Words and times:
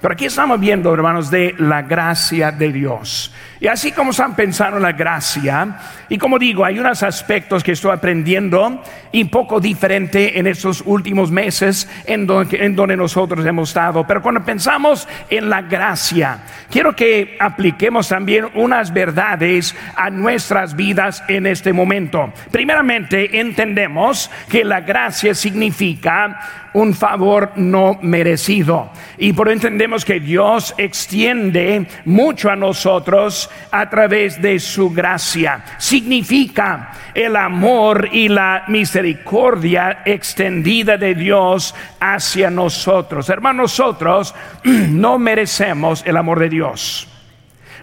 Pero 0.00 0.14
aquí 0.14 0.24
estamos 0.24 0.58
viendo, 0.58 0.92
hermanos, 0.94 1.30
de 1.30 1.54
la 1.58 1.82
gracia 1.82 2.50
de 2.50 2.72
Dios. 2.72 3.32
Y 3.60 3.66
así 3.66 3.92
como 3.92 4.12
están 4.12 4.34
pensando 4.34 4.78
en 4.78 4.82
la 4.82 4.92
gracia, 4.92 5.76
y 6.08 6.16
como 6.16 6.38
digo, 6.38 6.64
hay 6.64 6.78
unos 6.78 7.02
aspectos 7.02 7.62
que 7.62 7.72
estoy 7.72 7.92
aprendiendo 7.92 8.82
y 9.12 9.22
un 9.22 9.28
poco 9.28 9.60
diferente 9.60 10.38
en 10.38 10.46
estos 10.46 10.82
últimos 10.86 11.30
meses 11.30 11.86
en 12.06 12.26
donde, 12.26 12.96
nosotros 12.96 13.44
hemos 13.44 13.68
estado. 13.68 14.06
Pero 14.06 14.22
cuando 14.22 14.42
pensamos 14.42 15.06
en 15.28 15.50
la 15.50 15.60
gracia, 15.60 16.38
quiero 16.70 16.96
que 16.96 17.36
apliquemos 17.38 18.08
también 18.08 18.46
unas 18.54 18.94
verdades 18.94 19.76
a 19.94 20.08
nuestras 20.08 20.74
vidas 20.74 21.22
en 21.28 21.46
este 21.46 21.74
momento. 21.74 22.32
Primeramente, 22.50 23.38
entendemos 23.38 24.30
que 24.48 24.64
la 24.64 24.80
gracia 24.80 25.34
significa 25.34 26.69
un 26.74 26.94
favor 26.94 27.52
no 27.56 27.98
merecido. 28.02 28.90
Y 29.18 29.32
por 29.32 29.48
entendemos 29.48 30.04
que 30.04 30.20
Dios 30.20 30.74
extiende 30.78 31.86
mucho 32.04 32.50
a 32.50 32.56
nosotros 32.56 33.50
a 33.70 33.88
través 33.88 34.40
de 34.40 34.58
su 34.58 34.90
gracia. 34.90 35.64
Significa 35.78 36.92
el 37.14 37.36
amor 37.36 38.08
y 38.12 38.28
la 38.28 38.64
misericordia 38.68 40.02
extendida 40.04 40.96
de 40.96 41.14
Dios 41.14 41.74
hacia 41.98 42.50
nosotros. 42.50 43.28
Hermanos, 43.28 43.60
nosotros 43.60 44.34
no 44.64 45.18
merecemos 45.18 46.02
el 46.06 46.16
amor 46.16 46.40
de 46.40 46.48
Dios. 46.48 47.06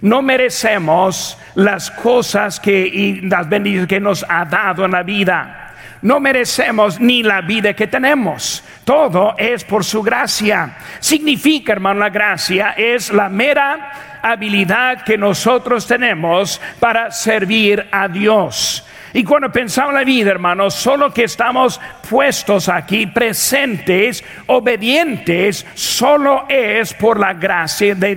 No 0.02 0.22
merecemos 0.22 1.38
las 1.56 1.90
cosas 1.90 2.60
que 2.60 2.86
y 2.86 3.22
las 3.22 3.50
bendiciones 3.50 3.88
que 3.88 4.00
nos 4.00 4.26
ha 4.28 4.46
dado 4.46 4.86
en 4.86 4.92
la 4.92 5.04
vida 5.04 5.67
no 6.02 6.20
merecemos 6.20 7.00
ni 7.00 7.24
la 7.24 7.42
vida 7.42 7.74
que 7.74 7.88
tenemos. 7.88 8.64
Todo 8.84 9.36
es 9.38 9.64
por 9.64 9.84
su 9.84 10.02
gracia. 10.02 10.78
Significa, 11.00 11.74
hermano, 11.74 12.02
la 12.02 12.10
gracia 12.10 12.74
es 12.78 13.12
la 13.12 13.30
mera 13.30 14.20
habilidad 14.22 15.04
que 15.04 15.18
nosotros 15.18 15.88
tenemos 15.88 16.62
para 16.80 17.12
servir 17.12 17.88
a 17.92 18.08
Dios. 18.08 18.84
Y 19.14 19.24
cuando 19.24 19.52
pensamos 19.52 19.92
en 19.92 20.00
la 20.00 20.04
vida, 20.04 20.32
hermanos, 20.32 20.74
solo 20.74 21.14
que 21.14 21.24
estamos 21.24 21.80
puestos 22.10 22.70
aquí, 22.70 23.08
presentes, 23.08 24.24
obedientes, 24.48 25.66
solo 25.74 26.46
es 26.50 26.94
por 26.94 27.20
la 27.20 27.34
gracia 27.34 27.96
de, 27.96 28.16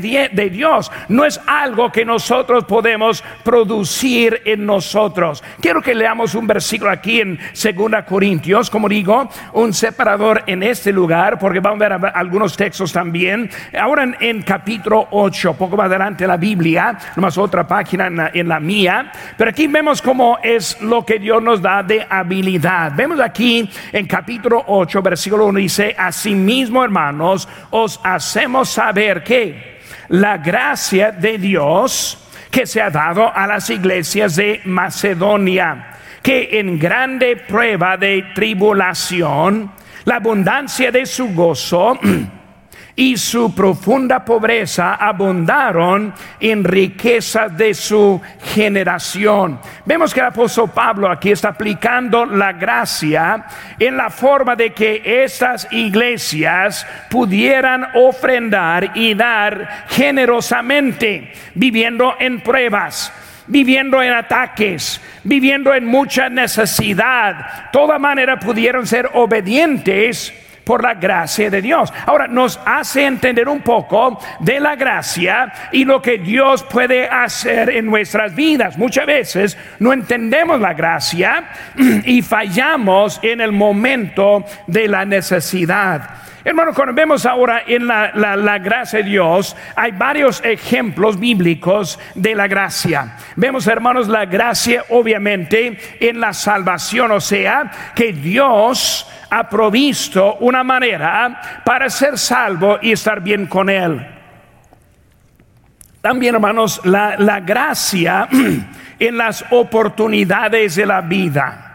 Dios. 0.50 0.90
No 1.08 1.24
es 1.24 1.40
algo 1.46 1.92
que 1.92 2.04
nosotros 2.04 2.64
podemos 2.64 3.22
producir 3.44 4.42
en 4.44 4.66
nosotros. 4.66 5.42
Quiero 5.60 5.80
que 5.80 5.94
leamos 5.94 6.34
un 6.34 6.46
versículo 6.46 6.90
aquí 6.90 7.20
en 7.20 7.38
2 7.38 8.04
Corintios, 8.08 8.68
como 8.68 8.88
digo, 8.88 9.28
un 9.52 9.72
separador 9.72 10.42
en 10.46 10.62
este 10.62 10.92
lugar, 10.92 11.38
porque 11.38 11.60
vamos 11.60 11.82
a 11.82 11.96
ver 11.98 12.12
algunos 12.14 12.56
textos 12.56 12.92
también. 12.92 13.50
Ahora 13.78 14.08
en, 14.20 14.42
capítulo 14.42 15.08
8, 15.10 15.54
poco 15.54 15.76
más 15.76 15.86
adelante 15.86 16.26
la 16.26 16.36
Biblia, 16.36 16.98
nomás 17.16 17.38
otra 17.38 17.66
página 17.66 18.30
en 18.34 18.48
la 18.48 18.60
mía, 18.60 19.12
pero 19.36 19.50
aquí 19.50 19.66
vemos 19.66 20.02
cómo 20.02 20.38
es 20.42 20.79
lo 20.82 21.04
que 21.04 21.18
Dios 21.18 21.42
nos 21.42 21.60
da 21.62 21.82
de 21.82 22.06
habilidad. 22.08 22.92
Vemos 22.94 23.20
aquí 23.20 23.68
en 23.92 24.06
capítulo 24.06 24.64
8, 24.66 25.02
versículo 25.02 25.46
1, 25.46 25.58
dice, 25.58 25.94
asimismo 25.96 26.82
hermanos, 26.84 27.48
os 27.70 28.00
hacemos 28.02 28.68
saber 28.68 29.22
que 29.22 29.80
la 30.08 30.38
gracia 30.38 31.12
de 31.12 31.38
Dios 31.38 32.18
que 32.50 32.66
se 32.66 32.82
ha 32.82 32.90
dado 32.90 33.32
a 33.32 33.46
las 33.46 33.70
iglesias 33.70 34.36
de 34.36 34.60
Macedonia, 34.64 35.92
que 36.22 36.58
en 36.58 36.78
grande 36.78 37.36
prueba 37.36 37.96
de 37.96 38.24
tribulación, 38.34 39.70
la 40.04 40.16
abundancia 40.16 40.90
de 40.90 41.06
su 41.06 41.32
gozo, 41.32 41.98
y 42.96 43.16
su 43.16 43.54
profunda 43.54 44.24
pobreza 44.24 44.94
abundaron 44.94 46.12
en 46.40 46.64
riqueza 46.64 47.48
de 47.48 47.74
su 47.74 48.20
generación. 48.54 49.58
Vemos 49.84 50.12
que 50.12 50.20
el 50.20 50.26
apóstol 50.26 50.70
Pablo 50.70 51.10
aquí 51.10 51.30
está 51.30 51.48
aplicando 51.48 52.26
la 52.26 52.52
gracia 52.52 53.46
en 53.78 53.96
la 53.96 54.10
forma 54.10 54.56
de 54.56 54.72
que 54.72 55.02
estas 55.24 55.68
iglesias 55.70 56.86
pudieran 57.08 57.86
ofrendar 57.94 58.92
y 58.94 59.14
dar 59.14 59.86
generosamente, 59.88 61.32
viviendo 61.54 62.14
en 62.18 62.40
pruebas 62.40 63.12
viviendo 63.46 64.00
en 64.00 64.12
ataques, 64.12 65.00
viviendo 65.24 65.74
en 65.74 65.84
mucha 65.84 66.28
necesidad. 66.28 67.70
Toda 67.72 67.98
manera 67.98 68.38
pudieron 68.38 68.86
ser 68.86 69.10
obedientes 69.14 70.32
por 70.70 70.84
la 70.84 70.94
gracia 70.94 71.50
de 71.50 71.60
Dios. 71.60 71.92
Ahora 72.06 72.28
nos 72.28 72.60
hace 72.64 73.04
entender 73.04 73.48
un 73.48 73.60
poco 73.60 74.20
de 74.38 74.60
la 74.60 74.76
gracia 74.76 75.52
y 75.72 75.84
lo 75.84 76.00
que 76.00 76.18
Dios 76.18 76.62
puede 76.62 77.08
hacer 77.08 77.70
en 77.70 77.86
nuestras 77.86 78.36
vidas. 78.36 78.78
Muchas 78.78 79.04
veces 79.04 79.58
no 79.80 79.92
entendemos 79.92 80.60
la 80.60 80.72
gracia 80.72 81.50
y 82.04 82.22
fallamos 82.22 83.18
en 83.20 83.40
el 83.40 83.50
momento 83.50 84.44
de 84.68 84.86
la 84.86 85.04
necesidad. 85.04 86.08
Hermano, 86.44 86.72
cuando 86.72 86.94
vemos 86.94 87.26
ahora 87.26 87.64
en 87.66 87.88
la, 87.88 88.12
la, 88.14 88.58
gracia 88.60 89.00
de 89.00 89.10
Dios, 89.10 89.56
hay 89.74 89.90
varios 89.90 90.40
ejemplos 90.44 91.18
bíblicos 91.18 91.98
de 92.14 92.36
la 92.36 92.46
gracia. 92.46 93.16
Vemos, 93.34 93.66
hermanos, 93.66 94.06
la 94.06 94.24
gracia 94.24 94.84
obviamente 94.90 95.76
en 95.98 96.20
la 96.20 96.32
salvación, 96.32 97.10
o 97.10 97.20
sea, 97.20 97.70
que 97.96 98.12
Dios 98.12 99.06
ha 99.30 99.48
provisto 99.48 100.36
una 100.40 100.64
manera 100.64 101.62
para 101.64 101.88
ser 101.88 102.18
salvo 102.18 102.78
y 102.82 102.92
estar 102.92 103.20
bien 103.20 103.46
con 103.46 103.70
Él. 103.70 104.06
También, 106.00 106.34
hermanos, 106.34 106.80
la, 106.84 107.16
la 107.18 107.40
gracia 107.40 108.28
en 108.98 109.16
las 109.16 109.44
oportunidades 109.50 110.74
de 110.74 110.86
la 110.86 111.00
vida. 111.02 111.66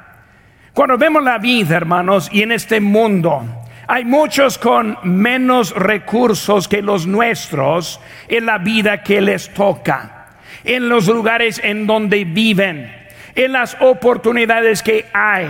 Cuando 0.73 0.97
vemos 0.97 1.23
la 1.23 1.37
vida, 1.37 1.77
hermanos, 1.77 2.29
y 2.31 2.41
en 2.41 2.51
este 2.51 2.81
mundo, 2.81 3.45
hay 3.87 4.03
muchos 4.03 4.57
con 4.57 4.97
menos 5.03 5.73
recursos 5.75 6.67
que 6.67 6.81
los 6.81 7.05
nuestros 7.05 8.01
en 8.27 8.45
la 8.45 8.57
vida 8.57 9.03
que 9.03 9.21
les 9.21 9.53
toca, 9.53 10.27
en 10.63 10.89
los 10.89 11.07
lugares 11.07 11.61
en 11.63 11.85
donde 11.85 12.25
viven, 12.25 12.91
en 13.35 13.51
las 13.51 13.77
oportunidades 13.79 14.81
que 14.81 15.05
hay. 15.13 15.47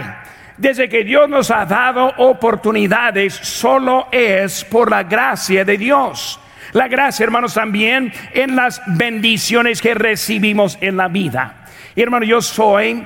Desde 0.58 0.88
que 0.88 1.04
Dios 1.04 1.30
nos 1.30 1.52
ha 1.52 1.66
dado 1.66 2.14
oportunidades, 2.18 3.34
solo 3.34 4.08
es 4.12 4.64
por 4.64 4.90
la 4.90 5.04
gracia 5.04 5.66
de 5.66 5.78
Dios. 5.78 6.40
La 6.72 6.88
gracia, 6.88 7.24
hermanos, 7.24 7.54
también 7.54 8.12
en 8.34 8.56
las 8.56 8.82
bendiciones 8.86 9.82
que 9.82 9.94
recibimos 9.94 10.78
en 10.82 10.98
la 10.98 11.08
vida. 11.08 11.66
Y 11.96 12.02
hermano, 12.02 12.26
yo 12.26 12.42
soy 12.42 13.06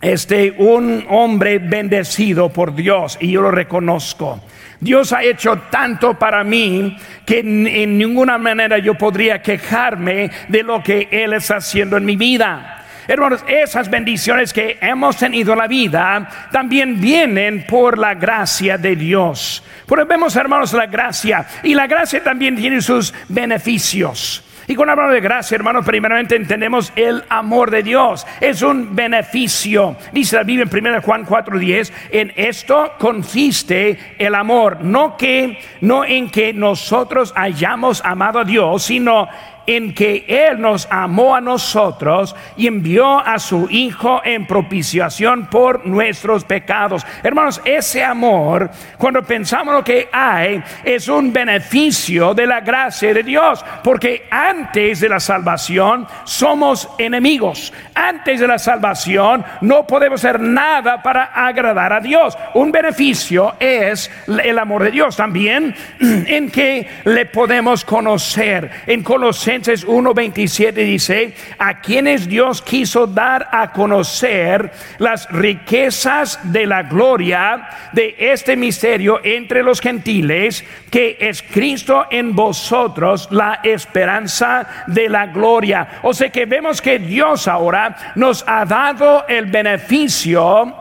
este 0.00 0.54
un 0.58 1.04
hombre 1.08 1.58
bendecido 1.58 2.50
por 2.50 2.74
Dios 2.74 3.18
y 3.20 3.30
yo 3.30 3.40
lo 3.40 3.50
reconozco. 3.50 4.40
Dios 4.80 5.12
ha 5.12 5.22
hecho 5.22 5.56
tanto 5.70 6.18
para 6.18 6.44
mí 6.44 6.96
que 7.24 7.38
en, 7.38 7.96
ninguna 7.96 8.36
manera 8.36 8.78
yo 8.78 8.94
podría 8.94 9.40
quejarme 9.40 10.30
de 10.48 10.62
lo 10.62 10.82
que 10.82 11.08
Él 11.10 11.32
está 11.32 11.56
haciendo 11.56 11.96
en 11.96 12.04
mi 12.04 12.16
vida. 12.16 12.83
Hermanos, 13.06 13.44
esas 13.46 13.90
bendiciones 13.90 14.52
que 14.52 14.78
hemos 14.80 15.16
tenido 15.16 15.52
en 15.52 15.58
la 15.58 15.66
vida 15.66 16.48
también 16.50 17.00
vienen 17.00 17.66
por 17.66 17.98
la 17.98 18.14
gracia 18.14 18.78
de 18.78 18.96
Dios. 18.96 19.62
Porque 19.86 20.04
vemos, 20.04 20.34
hermanos, 20.36 20.72
la 20.72 20.86
gracia. 20.86 21.46
Y 21.62 21.74
la 21.74 21.86
gracia 21.86 22.22
también 22.22 22.56
tiene 22.56 22.80
sus 22.80 23.12
beneficios. 23.28 24.42
Y 24.66 24.74
cuando 24.74 24.92
hablamos 24.92 25.14
de 25.14 25.20
gracia, 25.20 25.56
hermanos, 25.56 25.84
primeramente 25.84 26.36
entendemos 26.36 26.90
el 26.96 27.22
amor 27.28 27.70
de 27.70 27.82
Dios. 27.82 28.26
Es 28.40 28.62
un 28.62 28.96
beneficio. 28.96 29.96
Dice 30.12 30.36
la 30.36 30.42
Biblia 30.42 30.66
en 30.70 30.86
1 30.86 31.02
Juan 31.02 31.26
4:10, 31.26 31.92
en 32.10 32.32
esto 32.34 32.92
consiste 32.98 34.16
el 34.18 34.34
amor, 34.34 34.80
no 34.80 35.16
que 35.18 35.58
no 35.82 36.04
en 36.04 36.30
que 36.30 36.54
nosotros 36.54 37.32
hayamos 37.36 38.02
amado 38.04 38.38
a 38.38 38.44
Dios, 38.44 38.84
sino 38.84 39.28
en 39.66 39.94
que 39.94 40.24
Él 40.28 40.60
nos 40.60 40.86
amó 40.90 41.34
a 41.34 41.40
nosotros 41.40 42.34
y 42.56 42.66
envió 42.66 43.18
a 43.18 43.38
su 43.38 43.68
Hijo 43.70 44.20
en 44.24 44.46
propiciación 44.46 45.46
por 45.46 45.86
nuestros 45.86 46.44
pecados. 46.44 47.06
Hermanos, 47.22 47.60
ese 47.64 48.04
amor, 48.04 48.70
cuando 48.98 49.22
pensamos 49.22 49.74
lo 49.74 49.84
que 49.84 50.08
hay, 50.12 50.62
es 50.84 51.08
un 51.08 51.32
beneficio 51.32 52.34
de 52.34 52.46
la 52.46 52.60
gracia 52.60 53.14
de 53.14 53.22
Dios, 53.22 53.64
porque 53.82 54.26
antes 54.30 55.00
de 55.00 55.08
la 55.08 55.20
salvación 55.20 56.06
somos 56.24 56.88
enemigos. 56.98 57.72
Antes 57.94 58.40
de 58.40 58.46
la 58.46 58.58
salvación 58.58 59.44
no 59.60 59.86
podemos 59.86 60.24
hacer 60.24 60.40
nada 60.40 61.02
para 61.02 61.24
agradar 61.24 61.92
a 61.92 62.00
Dios. 62.00 62.36
Un 62.54 62.70
beneficio 62.70 63.54
es 63.58 64.10
el 64.26 64.58
amor 64.58 64.84
de 64.84 64.90
Dios 64.90 65.16
también 65.16 65.74
en 66.00 66.50
que 66.50 66.86
le 67.04 67.26
podemos 67.26 67.84
conocer. 67.84 68.70
En 68.86 69.02
conocer 69.02 69.53
Colosenses 69.54 69.86
1:27 69.86 70.72
dice, 70.84 71.34
a 71.58 71.80
quienes 71.80 72.26
Dios 72.26 72.60
quiso 72.60 73.06
dar 73.06 73.48
a 73.52 73.70
conocer 73.70 74.72
las 74.98 75.28
riquezas 75.30 76.40
de 76.42 76.66
la 76.66 76.82
gloria 76.82 77.68
de 77.92 78.16
este 78.18 78.56
misterio 78.56 79.20
entre 79.22 79.62
los 79.62 79.80
gentiles, 79.80 80.64
que 80.90 81.18
es 81.20 81.42
Cristo 81.42 82.06
en 82.10 82.34
vosotros, 82.34 83.28
la 83.30 83.60
esperanza 83.62 84.66
de 84.88 85.08
la 85.08 85.26
gloria. 85.28 86.00
O 86.02 86.12
sea 86.12 86.30
que 86.30 86.46
vemos 86.46 86.82
que 86.82 86.98
Dios 86.98 87.46
ahora 87.46 88.12
nos 88.16 88.44
ha 88.48 88.64
dado 88.64 89.24
el 89.28 89.46
beneficio 89.46 90.74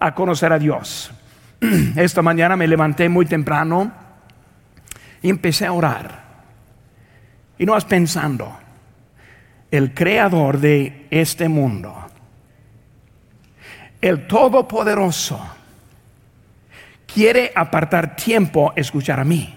a 0.00 0.14
conocer 0.14 0.54
a 0.54 0.58
Dios. 0.58 1.12
Esta 1.96 2.22
mañana 2.22 2.56
me 2.56 2.66
levanté 2.66 3.10
muy 3.10 3.26
temprano 3.26 3.92
y 5.20 5.28
empecé 5.28 5.66
a 5.66 5.72
orar. 5.72 6.25
Y 7.58 7.66
no 7.66 7.72
vas 7.72 7.84
pensando, 7.84 8.56
el 9.70 9.94
creador 9.94 10.58
de 10.58 11.06
este 11.10 11.48
mundo, 11.48 11.94
el 14.00 14.26
todopoderoso, 14.26 15.40
quiere 17.06 17.52
apartar 17.54 18.14
tiempo 18.14 18.72
escuchar 18.76 19.20
a 19.20 19.24
mí. 19.24 19.54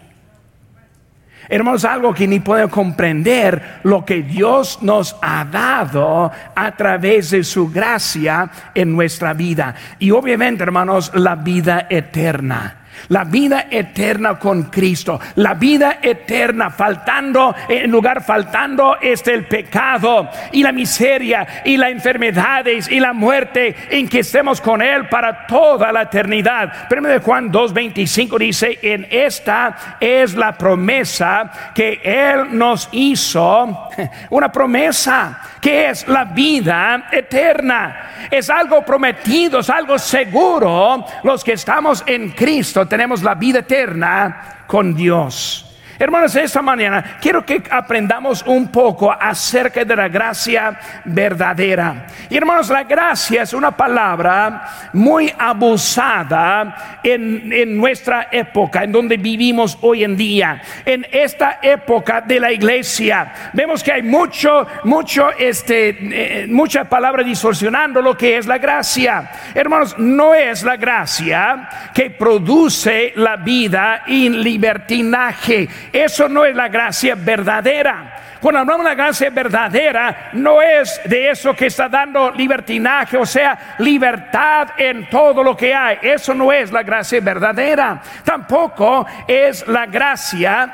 Hermanos, 1.52 1.84
algo 1.84 2.14
que 2.14 2.28
ni 2.28 2.40
puedo 2.40 2.70
comprender 2.70 3.80
lo 3.84 4.06
que 4.06 4.22
Dios 4.22 4.80
nos 4.84 5.16
ha 5.20 5.44
dado 5.46 6.32
a 6.56 6.72
través 6.76 7.32
de 7.32 7.44
su 7.44 7.72
gracia 7.72 8.52
en 8.76 8.96
nuestra 8.96 9.34
vida. 9.34 9.74
Y 9.98 10.12
obviamente, 10.12 10.62
hermanos, 10.62 11.12
la 11.16 11.36
vida 11.36 11.88
eterna 11.90 12.80
la 13.08 13.24
vida 13.24 13.68
eterna 13.70 14.38
con 14.38 14.64
Cristo, 14.64 15.20
la 15.36 15.54
vida 15.54 16.00
eterna 16.02 16.70
faltando, 16.70 17.56
en 17.68 17.90
lugar 17.90 18.24
faltando 18.24 18.98
este 19.02 19.34
el 19.34 19.46
pecado 19.46 20.30
y 20.52 20.64
la 20.64 20.72
miseria 20.72 21.48
y 21.66 21.78
las 21.78 21.92
enfermedades 21.92 22.90
y 22.90 23.00
la 23.00 23.14
muerte 23.14 23.76
en 23.90 24.08
que 24.08 24.20
estemos 24.20 24.62
con 24.62 24.82
Él 24.82 25.08
para 25.08 25.48
toda 25.48 25.92
la 25.92 26.04
eternidad. 26.04 26.88
Primero 26.88 27.14
de 27.14 27.20
Juan 27.22 27.52
2.25 27.52 28.38
dice, 28.38 28.80
en 28.82 29.08
esta 29.10 29.98
es 30.00 30.36
la 30.36 30.58
promesa 30.58 31.72
que 31.74 32.02
Él 32.04 32.58
nos 32.58 32.90
hizo, 32.92 33.90
una 34.30 34.52
promesa 34.52 35.40
que 35.62 35.90
es 35.90 36.08
la 36.08 36.26
vida 36.26 37.08
eterna. 37.12 38.28
Es 38.30 38.50
algo 38.50 38.84
prometido, 38.84 39.60
es 39.60 39.70
algo 39.70 39.98
seguro. 39.98 41.06
Los 41.24 41.44
que 41.44 41.54
estamos 41.54 42.04
en 42.06 42.32
Cristo 42.32 42.88
tenemos 42.90 43.24
la 43.24 43.36
vida 43.36 43.60
eterna 43.60 44.66
con 44.68 44.96
Dios. 44.96 45.69
Hermanos, 46.02 46.34
esta 46.38 46.62
mañana 46.62 47.18
quiero 47.20 47.46
que 47.46 47.62
aprendamos 47.70 48.42
un 48.48 48.70
poco 48.70 49.12
acerca 49.12 49.84
de 49.84 49.98
la 49.98 50.08
gracia 50.08 50.80
verdadera. 51.04 52.08
Y 52.30 52.38
hermanos, 52.38 52.70
la 52.70 52.86
gracia 52.86 53.42
es 53.42 53.52
una 53.52 53.72
palabra 53.72 54.90
muy 54.94 55.30
abusada 55.38 57.00
en, 57.04 57.52
en 57.52 57.76
nuestra 57.76 58.30
época, 58.32 58.86
en 58.86 58.94
donde 58.94 59.18
vivimos 59.18 59.78
hoy 59.82 60.06
en 60.06 60.16
día. 60.16 60.62
En 60.86 61.06
esta 61.12 61.60
época 61.62 62.22
de 62.22 62.40
la 62.40 62.54
iglesia, 62.54 63.52
vemos 63.52 63.84
que 63.84 63.92
hay 63.92 64.02
mucho, 64.02 64.66
mucho, 64.86 65.32
este, 65.38 66.44
eh, 66.44 66.48
mucha 66.48 66.86
palabra 66.86 67.26
distorsionando 67.26 68.02
lo 68.02 68.16
que 68.16 68.38
es 68.38 68.48
la 68.48 68.58
gracia. 68.58 69.32
Hermanos, 69.54 69.98
no 69.98 70.34
es 70.34 70.64
la 70.64 70.78
gracia 70.78 71.68
que 71.94 72.10
produce 72.10 73.12
la 73.18 73.36
vida 73.36 74.04
en 74.08 74.42
libertinaje 74.42 75.68
eso 75.92 76.30
no 76.30 76.46
es 76.46 76.56
la 76.56 76.68
gracia 76.68 77.16
verdadera. 77.16 78.16
Cuando 78.40 78.60
hablamos 78.60 78.86
de 78.86 78.90
la 78.92 78.96
gracia 78.96 79.30
verdadera, 79.30 80.30
no 80.34 80.62
es 80.62 81.02
de 81.04 81.30
eso 81.30 81.54
que 81.54 81.66
está 81.66 81.90
dando 81.90 82.32
libertinaje, 82.32 83.18
o 83.18 83.26
sea, 83.26 83.76
libertad 83.80 84.70
en 84.78 85.10
todo 85.10 85.44
lo 85.44 85.58
que 85.58 85.74
hay. 85.74 85.98
Eso 86.02 86.34
no 86.34 86.52
es 86.52 86.72
la 86.72 86.84
gracia 86.84 87.20
verdadera. 87.20 88.02
Tampoco 88.24 89.06
es 89.28 89.68
la 89.68 89.86
gracia 89.86 90.74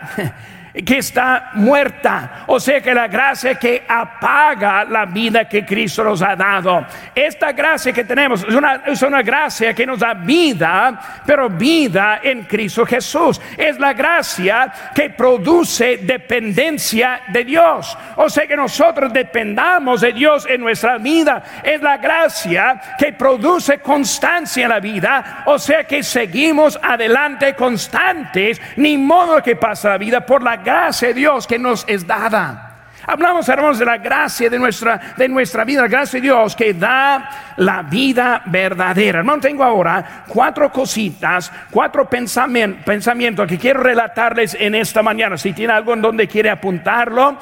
que 0.83 0.97
está 0.97 1.51
muerta. 1.53 2.43
O 2.47 2.59
sea 2.59 2.81
que 2.81 2.93
la 2.93 3.07
gracia 3.07 3.55
que 3.55 3.83
apaga 3.87 4.83
la 4.83 5.05
vida 5.05 5.47
que 5.47 5.65
Cristo 5.65 6.03
nos 6.03 6.21
ha 6.21 6.35
dado. 6.35 6.85
Esta 7.13 7.51
gracia 7.51 7.93
que 7.93 8.03
tenemos 8.03 8.43
es 8.43 8.53
una, 8.53 8.81
es 8.85 9.01
una 9.01 9.21
gracia 9.21 9.73
que 9.73 9.85
nos 9.85 9.99
da 9.99 10.13
vida, 10.13 11.21
pero 11.25 11.49
vida 11.49 12.19
en 12.21 12.43
Cristo 12.43 12.85
Jesús. 12.85 13.39
Es 13.57 13.79
la 13.79 13.93
gracia 13.93 14.71
que 14.93 15.09
produce 15.11 15.97
dependencia 15.97 17.21
de 17.27 17.43
Dios. 17.43 17.97
O 18.17 18.29
sea 18.29 18.47
que 18.47 18.57
nosotros 18.57 19.13
dependamos 19.13 20.01
de 20.01 20.11
Dios 20.11 20.45
en 20.49 20.61
nuestra 20.61 20.97
vida. 20.97 21.41
Es 21.63 21.81
la 21.81 21.97
gracia 21.97 22.81
que 22.97 23.13
produce 23.13 23.79
constancia 23.79 24.63
en 24.63 24.69
la 24.69 24.79
vida. 24.79 25.43
O 25.45 25.57
sea 25.57 25.85
que 25.85 26.03
seguimos 26.03 26.77
adelante 26.81 27.53
constantes, 27.55 28.61
ni 28.75 28.97
modo 28.97 29.41
que 29.41 29.55
pasa 29.55 29.89
la 29.89 29.97
vida 29.97 30.25
por 30.25 30.43
la 30.43 30.64
gracia 30.65 31.13
Dios 31.13 31.47
que 31.47 31.57
nos 31.57 31.85
es 31.87 32.05
dada. 32.05 32.71
Hablamos, 33.07 33.47
hermanos, 33.49 33.77
de 33.77 33.85
la 33.85 33.99
gracia 33.99 34.49
de 34.49 34.57
nuestra, 34.57 35.13
de 35.15 35.29
nuestra 35.29 35.63
vida, 35.63 35.83
la 35.83 35.87
gracia 35.87 36.19
de 36.19 36.23
Dios 36.23 36.55
que 36.55 36.73
da 36.73 37.53
la 37.57 37.83
vida 37.83 38.41
verdadera. 38.47 39.19
Hermano, 39.19 39.39
tengo 39.39 39.63
ahora 39.63 40.23
cuatro 40.27 40.71
cositas, 40.71 41.51
cuatro 41.69 42.09
pensamientos 42.09 43.47
que 43.47 43.59
quiero 43.59 43.83
relatarles 43.83 44.57
en 44.59 44.73
esta 44.73 45.03
mañana. 45.03 45.37
Si 45.37 45.53
tiene 45.53 45.73
algo 45.73 45.93
en 45.93 46.01
donde 46.01 46.27
quiere 46.27 46.49
apuntarlo, 46.49 47.37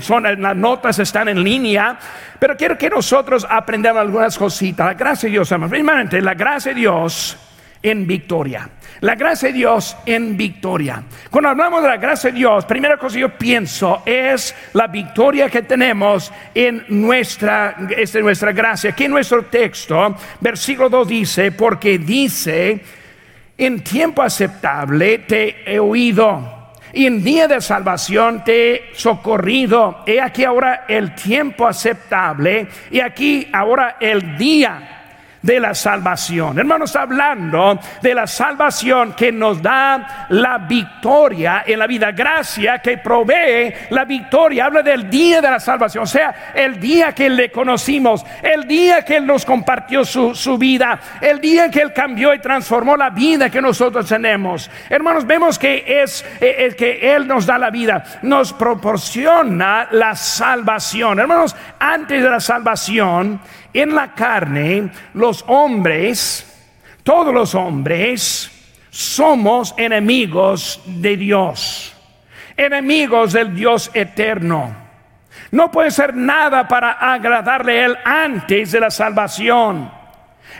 son, 0.00 0.22
las 0.22 0.56
notas 0.56 1.00
están 1.00 1.28
en 1.28 1.42
línea, 1.42 1.98
pero 2.38 2.56
quiero 2.56 2.78
que 2.78 2.88
nosotros 2.88 3.44
aprendamos 3.50 4.00
algunas 4.00 4.38
cositas. 4.38 4.86
La 4.86 4.94
gracia 4.94 5.26
de 5.26 5.32
Dios, 5.32 5.50
hermanos, 5.50 5.72
primeramente, 5.72 6.22
la 6.22 6.34
gracia 6.34 6.72
de 6.72 6.80
Dios 6.80 7.36
en 7.82 8.06
victoria. 8.06 8.68
La 9.00 9.14
gracia 9.14 9.48
de 9.48 9.54
Dios 9.54 9.96
en 10.06 10.36
victoria. 10.36 11.02
Cuando 11.30 11.50
hablamos 11.50 11.82
de 11.82 11.88
la 11.88 11.96
gracia 11.96 12.30
de 12.30 12.38
Dios, 12.38 12.64
primera 12.64 12.96
cosa 12.96 13.14
que 13.14 13.20
yo 13.20 13.36
pienso 13.36 14.02
es 14.06 14.54
la 14.72 14.86
victoria 14.86 15.48
que 15.48 15.62
tenemos 15.62 16.32
en 16.54 16.84
nuestra, 16.88 17.76
es 17.96 18.14
nuestra 18.14 18.52
gracia. 18.52 18.90
Aquí 18.90 19.04
en 19.04 19.10
nuestro 19.10 19.44
texto, 19.46 20.16
versículo 20.40 20.88
2 20.88 21.08
dice, 21.08 21.52
porque 21.52 21.98
dice, 21.98 22.80
en 23.58 23.82
tiempo 23.82 24.22
aceptable 24.22 25.18
te 25.18 25.72
he 25.72 25.78
oído 25.78 26.72
y 26.94 27.06
en 27.06 27.22
día 27.22 27.48
de 27.48 27.60
salvación 27.60 28.44
te 28.44 28.74
he 28.74 28.94
socorrido. 28.94 30.02
He 30.06 30.20
aquí 30.20 30.44
ahora 30.44 30.84
el 30.88 31.14
tiempo 31.14 31.66
aceptable 31.66 32.68
y 32.90 33.00
aquí 33.00 33.48
ahora 33.52 33.96
el 34.00 34.38
día 34.38 35.03
de 35.44 35.60
la 35.60 35.74
salvación. 35.74 36.58
Hermanos, 36.58 36.96
hablando 36.96 37.78
de 38.00 38.14
la 38.14 38.26
salvación 38.26 39.12
que 39.12 39.30
nos 39.30 39.60
da 39.60 40.26
la 40.30 40.56
victoria 40.56 41.64
en 41.66 41.78
la 41.78 41.86
vida, 41.86 42.12
gracia 42.12 42.78
que 42.78 42.96
provee 42.96 43.74
la 43.90 44.06
victoria. 44.06 44.64
Habla 44.64 44.82
del 44.82 45.10
día 45.10 45.42
de 45.42 45.50
la 45.50 45.60
salvación, 45.60 46.04
o 46.04 46.06
sea, 46.06 46.52
el 46.54 46.80
día 46.80 47.12
que 47.12 47.28
le 47.28 47.50
conocimos, 47.50 48.24
el 48.42 48.66
día 48.66 49.04
que 49.04 49.16
Él 49.16 49.26
nos 49.26 49.44
compartió 49.44 50.02
su, 50.06 50.34
su 50.34 50.56
vida, 50.56 50.98
el 51.20 51.38
día 51.42 51.70
que 51.70 51.82
Él 51.82 51.92
cambió 51.92 52.32
y 52.32 52.38
transformó 52.38 52.96
la 52.96 53.10
vida 53.10 53.50
que 53.50 53.60
nosotros 53.60 54.08
tenemos. 54.08 54.70
Hermanos, 54.88 55.26
vemos 55.26 55.58
que 55.58 55.84
es 55.86 56.24
eh, 56.40 56.56
el 56.60 56.74
que 56.74 57.14
Él 57.14 57.26
nos 57.26 57.44
da 57.44 57.58
la 57.58 57.68
vida, 57.68 58.02
nos 58.22 58.54
proporciona 58.54 59.88
la 59.90 60.16
salvación. 60.16 61.20
Hermanos, 61.20 61.54
antes 61.78 62.22
de 62.22 62.30
la 62.30 62.40
salvación, 62.40 63.40
en 63.74 63.94
la 63.94 64.14
carne, 64.14 64.90
los 65.14 65.44
hombres, 65.48 66.50
todos 67.02 67.34
los 67.34 67.54
hombres, 67.54 68.50
somos 68.90 69.74
enemigos 69.76 70.80
de 70.86 71.16
Dios, 71.16 71.94
enemigos 72.56 73.32
del 73.32 73.54
Dios 73.54 73.90
eterno. 73.92 74.74
No 75.50 75.70
puede 75.70 75.90
ser 75.90 76.14
nada 76.14 76.66
para 76.66 76.92
agradarle 76.92 77.80
a 77.80 77.86
Él 77.86 77.98
antes 78.04 78.72
de 78.72 78.80
la 78.80 78.90
salvación. 78.90 79.90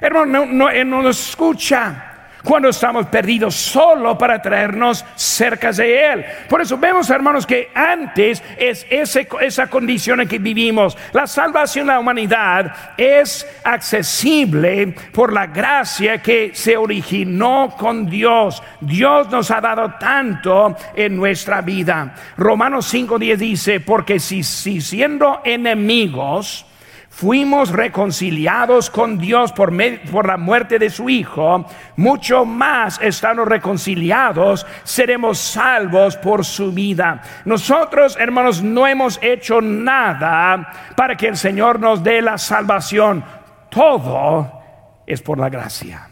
Hermano, 0.00 0.44
no, 0.46 0.70
no 0.84 1.02
nos 1.02 1.28
escucha 1.28 2.13
cuando 2.44 2.68
estamos 2.68 3.06
perdidos 3.06 3.54
solo 3.54 4.16
para 4.18 4.40
traernos 4.40 5.04
cerca 5.14 5.72
de 5.72 6.12
Él. 6.12 6.24
Por 6.48 6.60
eso 6.60 6.76
vemos, 6.76 7.08
hermanos, 7.10 7.46
que 7.46 7.70
antes 7.74 8.42
es 8.58 8.86
ese, 8.90 9.26
esa 9.40 9.66
condición 9.68 10.20
en 10.20 10.28
que 10.28 10.38
vivimos. 10.38 10.96
La 11.12 11.26
salvación 11.26 11.86
de 11.86 11.94
la 11.94 12.00
humanidad 12.00 12.94
es 12.96 13.46
accesible 13.64 14.94
por 15.12 15.32
la 15.32 15.46
gracia 15.46 16.22
que 16.22 16.50
se 16.54 16.76
originó 16.76 17.74
con 17.78 18.06
Dios. 18.06 18.62
Dios 18.80 19.30
nos 19.30 19.50
ha 19.50 19.60
dado 19.60 19.94
tanto 19.98 20.76
en 20.94 21.16
nuestra 21.16 21.62
vida. 21.62 22.14
Romanos 22.36 22.92
5.10 22.92 23.36
dice, 23.36 23.80
porque 23.80 24.20
si, 24.20 24.42
si 24.42 24.80
siendo 24.80 25.40
enemigos, 25.44 26.66
fuimos 27.14 27.70
reconciliados 27.70 28.90
con 28.90 29.18
Dios 29.18 29.52
por, 29.52 29.72
por, 30.10 30.26
la 30.26 30.36
muerte 30.36 30.80
de 30.80 30.90
su 30.90 31.08
Hijo, 31.08 31.64
mucho 31.96 32.44
más 32.44 33.00
estando 33.00 33.44
reconciliados, 33.44 34.66
seremos 34.82 35.38
salvos 35.38 36.16
por 36.16 36.44
su 36.44 36.72
vida. 36.72 37.22
Nosotros, 37.44 38.16
hermanos, 38.18 38.62
no 38.64 38.86
hemos 38.88 39.20
hecho 39.22 39.60
nada 39.60 40.72
para 40.96 41.16
que 41.16 41.28
el 41.28 41.36
Señor 41.36 41.78
nos 41.78 42.02
dé 42.02 42.20
la 42.20 42.36
salvación. 42.36 43.24
Todo 43.70 44.60
es 45.06 45.22
por 45.22 45.38
la 45.38 45.48
gracia. 45.48 46.08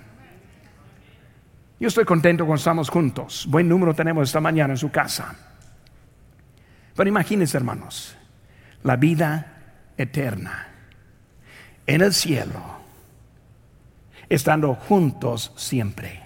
Yo 1.80 1.88
estoy 1.88 2.04
contento 2.04 2.46
cuando 2.46 2.58
estamos 2.58 2.88
juntos. 2.88 3.46
Buen 3.48 3.68
número 3.68 3.92
tenemos 3.92 4.28
esta 4.28 4.40
mañana 4.40 4.74
en 4.74 4.78
su 4.78 4.92
casa. 4.92 5.34
Pero 6.94 7.08
imagínense, 7.08 7.56
hermanos, 7.56 8.16
la 8.84 8.94
vida 8.94 9.46
eterna 9.96 10.68
en 11.86 12.00
el 12.00 12.12
cielo, 12.12 12.60
estando 14.28 14.74
juntos 14.74 15.52
siempre. 15.56 16.20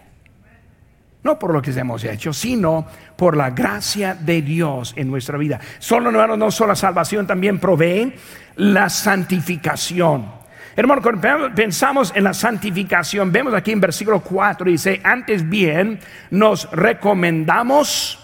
No 1.23 1.39
por 1.39 1.53
lo 1.53 1.61
que 1.61 1.73
hemos 1.73 2.05
hecho, 2.05 2.33
sino 2.33 2.87
por 3.17 3.37
la 3.37 3.51
gracia 3.51 4.15
de 4.15 4.43
Dios 4.43 4.95
en 4.97 5.11
nuestra 5.11 5.37
vida. 5.37 5.59
Solo, 5.81 6.13
no, 6.13 6.37
no 6.37 6.51
solo 6.53 6.69
la 6.69 6.77
salvación, 6.77 7.27
también 7.27 7.59
provee 7.59 8.15
la 8.57 8.89
santificación. 8.89 10.37
Hermano, 10.77 11.03
cuando 11.03 11.53
pensamos 11.55 12.13
en 12.15 12.23
la 12.23 12.35
santificación, 12.35 13.33
vemos 13.33 13.55
aquí 13.55 13.73
en 13.73 13.81
versículo 13.81 14.21
4, 14.21 14.71
dice, 14.71 15.01
antes 15.03 15.49
bien 15.49 15.99
nos 16.31 16.71
recomendamos 16.71 18.21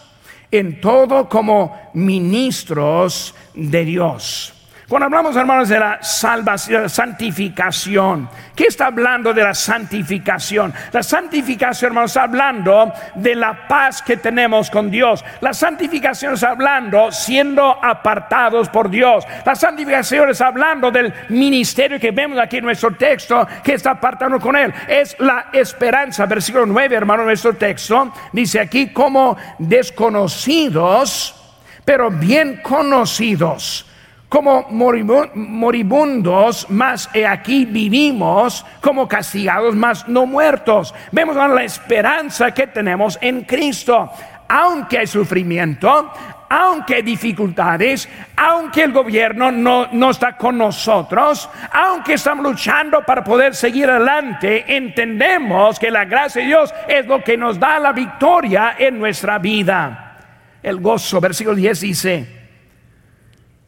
en 0.51 0.81
todo 0.81 1.29
como 1.29 1.91
ministros 1.95 3.35
de 3.55 3.85
Dios 3.85 4.52
cuando 4.93 5.07
hablamos, 5.07 5.35
hermanos, 5.37 5.71
de 5.71 5.79
la 5.79 6.03
salvación, 6.03 6.91
santificación, 6.91 8.29
¿qué 8.55 8.65
está 8.65 8.89
hablando 8.89 9.33
de 9.33 9.43
la 9.43 9.55
santificación? 9.55 10.75
La 10.93 11.03
santificación, 11.03 11.93
hermanos, 11.93 12.11
está 12.11 12.25
hablando 12.25 12.93
de 13.15 13.35
la 13.35 13.67
paz 13.67 14.03
que 14.03 14.19
tenemos 14.19 14.69
con 14.71 14.91
Dios. 14.91 15.25
La 15.41 15.55
santificación 15.55 16.35
está 16.35 16.51
hablando 16.51 17.11
siendo 17.11 17.83
apartados 17.83 18.69
por 18.69 18.91
Dios. 18.91 19.25
La 19.47 19.55
santificación 19.55 20.29
está 20.29 20.49
hablando 20.49 20.91
del 20.91 21.11
ministerio 21.31 21.99
que 21.99 22.11
vemos 22.11 22.39
aquí 22.39 22.59
en 22.59 22.65
nuestro 22.67 22.95
texto, 22.95 23.49
que 23.65 23.73
está 23.73 23.93
apartado 23.93 24.39
con 24.39 24.57
Él. 24.57 24.75
Es 24.87 25.17
la 25.21 25.47
esperanza. 25.55 26.27
Versículo 26.27 26.67
9, 26.67 26.95
hermano, 26.95 27.25
nuestro 27.25 27.55
texto 27.55 28.13
dice 28.31 28.61
aquí 28.61 28.93
como 28.93 29.39
desconocidos, 29.59 31.35
pero 31.83 32.11
bien 32.11 32.61
conocidos 32.63 33.87
como 34.33 34.67
moribundos, 34.71 36.71
más 36.71 37.11
aquí 37.29 37.67
vivimos 37.67 38.65
como 38.81 39.07
castigados, 39.07 39.75
más 39.75 40.09
no 40.09 40.25
muertos. 40.25 40.95
Vemos 41.11 41.37
la 41.37 41.63
esperanza 41.63 42.51
que 42.51 42.67
tenemos 42.67 43.19
en 43.21 43.43
Cristo. 43.43 44.11
Aunque 44.49 45.01
hay 45.01 45.07
sufrimiento, 45.07 46.11
aunque 46.49 46.95
hay 46.95 47.03
dificultades, 47.03 48.09
aunque 48.35 48.85
el 48.85 48.93
gobierno 48.93 49.53
no, 49.53 49.89
no, 49.93 50.09
está 50.09 50.39
con 50.39 50.57
nosotros, 50.57 51.51
aunque 51.71 52.15
estamos 52.15 52.43
luchando 52.43 53.03
para 53.03 53.23
poder 53.23 53.55
seguir 53.55 53.91
adelante, 53.91 54.65
entendemos 54.67 55.79
que 55.79 55.91
la 55.91 56.07
gracia 56.07 56.41
de 56.41 56.49
Dios 56.49 56.75
es 56.89 57.05
lo 57.05 57.23
que 57.23 57.37
nos 57.37 57.61
da 57.61 57.79
la 57.79 57.93
victoria 57.93 58.77
en 58.79 58.99
nuestra 58.99 59.39
vida. 59.39 60.17
El 60.63 60.81
gozo, 60.81 61.21
versículo 61.21 61.55
10 61.55 61.81
dice, 61.83 62.42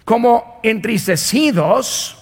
como 0.04 0.60
entristecidos, 0.62 2.16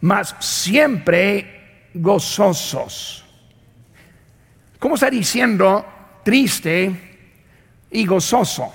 mas 0.00 0.34
siempre 0.38 1.90
gozosos. 1.94 3.24
¿Cómo 4.78 4.94
está 4.94 5.10
diciendo 5.10 5.84
triste 6.22 6.90
y 7.90 8.06
gozoso? 8.06 8.72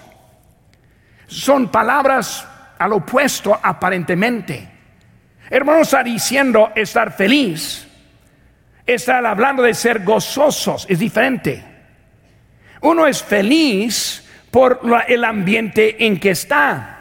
Son 1.28 1.70
palabras 1.70 2.46
al 2.78 2.94
opuesto 2.94 3.58
aparentemente. 3.62 4.70
Hermano 5.50 5.82
está 5.82 6.04
diciendo 6.04 6.72
estar 6.76 7.12
feliz, 7.14 7.88
está 8.86 9.18
hablando 9.20 9.64
de 9.64 9.74
ser 9.74 10.04
gozosos, 10.04 10.86
es 10.90 11.00
diferente. 11.00 11.64
Uno 12.82 13.08
es 13.08 13.24
feliz 13.24 14.24
por 14.52 14.82
el 15.08 15.24
ambiente 15.24 16.06
en 16.06 16.20
que 16.20 16.32
está 16.32 16.95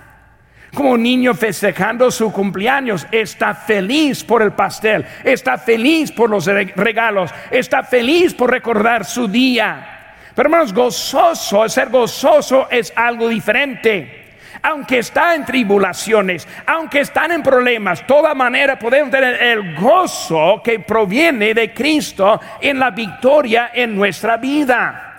como 0.75 0.91
un 0.91 1.03
niño 1.03 1.35
festejando 1.35 2.11
su 2.11 2.33
cumpleaños, 2.33 3.07
está 3.11 3.55
feliz 3.55 4.23
por 4.23 4.43
el 4.43 4.53
pastel, 4.53 5.07
está 5.23 5.57
feliz 5.57 6.13
por 6.13 6.29
los 6.29 6.47
regalos, 6.47 7.31
está 7.51 7.83
feliz 7.83 8.35
por 8.35 8.51
recordar 8.51 9.05
su 9.05 9.29
día. 9.29 9.95
Pero 10.35 10.49
hermanos, 10.49 10.75
gozoso, 10.75 11.69
ser 11.69 11.89
gozoso 11.89 12.69
es 12.71 12.93
algo 12.97 13.29
diferente. 13.29 14.23
Aunque 14.63 14.99
está 14.99 15.35
en 15.35 15.45
tribulaciones, 15.45 16.49
aunque 16.67 17.01
están 17.01 17.33
en 17.33 17.43
problemas, 17.43 18.07
toda 18.07 18.35
manera 18.35 18.79
podemos 18.79 19.11
tener 19.11 19.43
el 19.43 19.75
gozo 19.77 20.63
que 20.65 20.81
proviene 20.81 21.53
de 21.53 21.73
Cristo 21.73 22.41
en 22.61 22.79
la 22.79 22.91
victoria 22.91 23.71
en 23.75 23.95
nuestra 23.95 24.39
vida. 24.39 25.14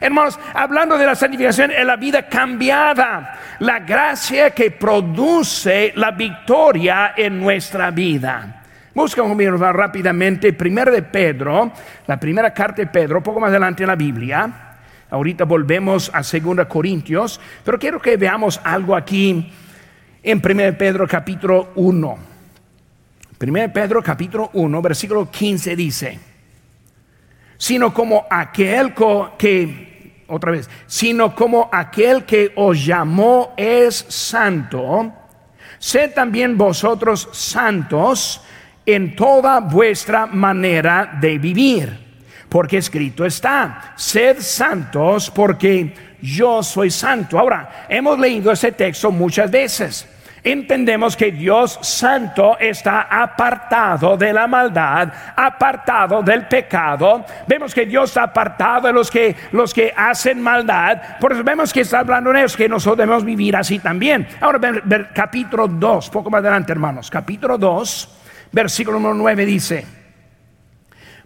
Hermanos, 0.00 0.38
hablando 0.54 0.96
de 0.96 1.04
la 1.04 1.14
santificación 1.14 1.70
en 1.72 1.86
la 1.86 1.96
vida 1.96 2.26
cambiada, 2.26 3.38
la 3.58 3.80
gracia 3.80 4.50
que 4.50 4.70
produce 4.70 5.92
la 5.94 6.10
victoria 6.12 7.12
en 7.14 7.38
nuestra 7.38 7.90
vida. 7.90 8.62
Busca 8.94 9.20
conmigo 9.20 9.56
rápidamente, 9.58 10.54
primero 10.54 10.90
de 10.90 11.02
Pedro, 11.02 11.70
la 12.06 12.18
primera 12.18 12.52
carta 12.54 12.80
de 12.80 12.86
Pedro, 12.86 13.22
poco 13.22 13.40
más 13.40 13.50
adelante 13.50 13.82
en 13.82 13.88
la 13.88 13.94
Biblia. 13.96 14.50
Ahorita 15.10 15.44
volvemos 15.44 16.10
a 16.14 16.22
2 16.22 16.66
Corintios, 16.66 17.38
pero 17.62 17.78
quiero 17.78 18.00
que 18.00 18.16
veamos 18.16 18.58
algo 18.64 18.96
aquí 18.96 19.52
en 20.22 20.42
1 20.42 20.78
Pedro 20.78 21.06
capítulo 21.06 21.72
1. 21.74 22.18
1 23.38 23.72
Pedro 23.72 24.02
capítulo 24.02 24.50
1, 24.54 24.82
versículo 24.82 25.30
15 25.30 25.76
dice, 25.76 26.18
sino 27.58 27.92
como 27.92 28.26
aquel 28.30 28.94
que 29.38 29.89
otra 30.30 30.52
vez, 30.52 30.68
sino 30.86 31.34
como 31.34 31.68
aquel 31.72 32.24
que 32.24 32.52
os 32.56 32.84
llamó 32.84 33.54
es 33.56 34.04
santo, 34.08 35.12
sed 35.78 36.12
también 36.12 36.56
vosotros 36.56 37.28
santos 37.32 38.40
en 38.86 39.14
toda 39.14 39.60
vuestra 39.60 40.26
manera 40.26 41.18
de 41.20 41.38
vivir. 41.38 42.10
Porque 42.48 42.78
escrito 42.78 43.24
está, 43.24 43.94
sed 43.96 44.38
santos 44.40 45.30
porque 45.30 45.94
yo 46.20 46.62
soy 46.62 46.90
santo. 46.90 47.38
Ahora, 47.38 47.86
hemos 47.88 48.18
leído 48.18 48.50
ese 48.50 48.72
texto 48.72 49.12
muchas 49.12 49.50
veces 49.50 50.08
entendemos 50.42 51.16
que 51.16 51.30
Dios 51.30 51.78
santo 51.82 52.58
está 52.58 53.02
apartado 53.02 54.16
de 54.16 54.32
la 54.32 54.46
maldad, 54.46 55.12
apartado 55.36 56.22
del 56.22 56.46
pecado. 56.46 57.24
Vemos 57.46 57.74
que 57.74 57.86
Dios 57.86 58.10
está 58.10 58.24
apartado 58.24 58.86
de 58.86 58.92
los 58.92 59.10
que, 59.10 59.36
los 59.52 59.74
que 59.74 59.92
hacen 59.96 60.40
maldad. 60.40 61.18
Por 61.20 61.32
eso 61.32 61.44
vemos 61.44 61.72
que 61.72 61.80
está 61.80 62.00
hablando 62.00 62.32
de 62.32 62.44
eso, 62.44 62.56
que 62.56 62.68
nosotros 62.68 62.98
debemos 62.98 63.24
vivir 63.24 63.56
así 63.56 63.78
también. 63.78 64.26
Ahora, 64.40 64.60
capítulo 65.14 65.68
2, 65.68 66.10
poco 66.10 66.30
más 66.30 66.40
adelante, 66.40 66.72
hermanos. 66.72 67.10
Capítulo 67.10 67.58
2, 67.58 68.18
versículo 68.52 68.98
9 68.98 69.46
dice, 69.46 69.86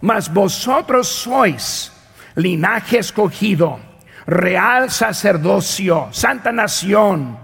mas 0.00 0.32
vosotros 0.32 1.08
sois 1.08 1.92
linaje 2.36 2.98
escogido, 2.98 3.78
real 4.26 4.90
sacerdocio, 4.90 6.08
santa 6.10 6.52
nación 6.52 7.43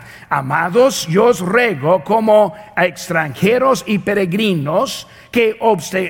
Amados, 0.33 1.07
yo 1.07 1.25
os 1.25 1.41
ruego 1.41 2.05
como 2.05 2.55
extranjeros 2.77 3.83
y 3.85 3.99
peregrinos 3.99 5.05
que 5.29 5.57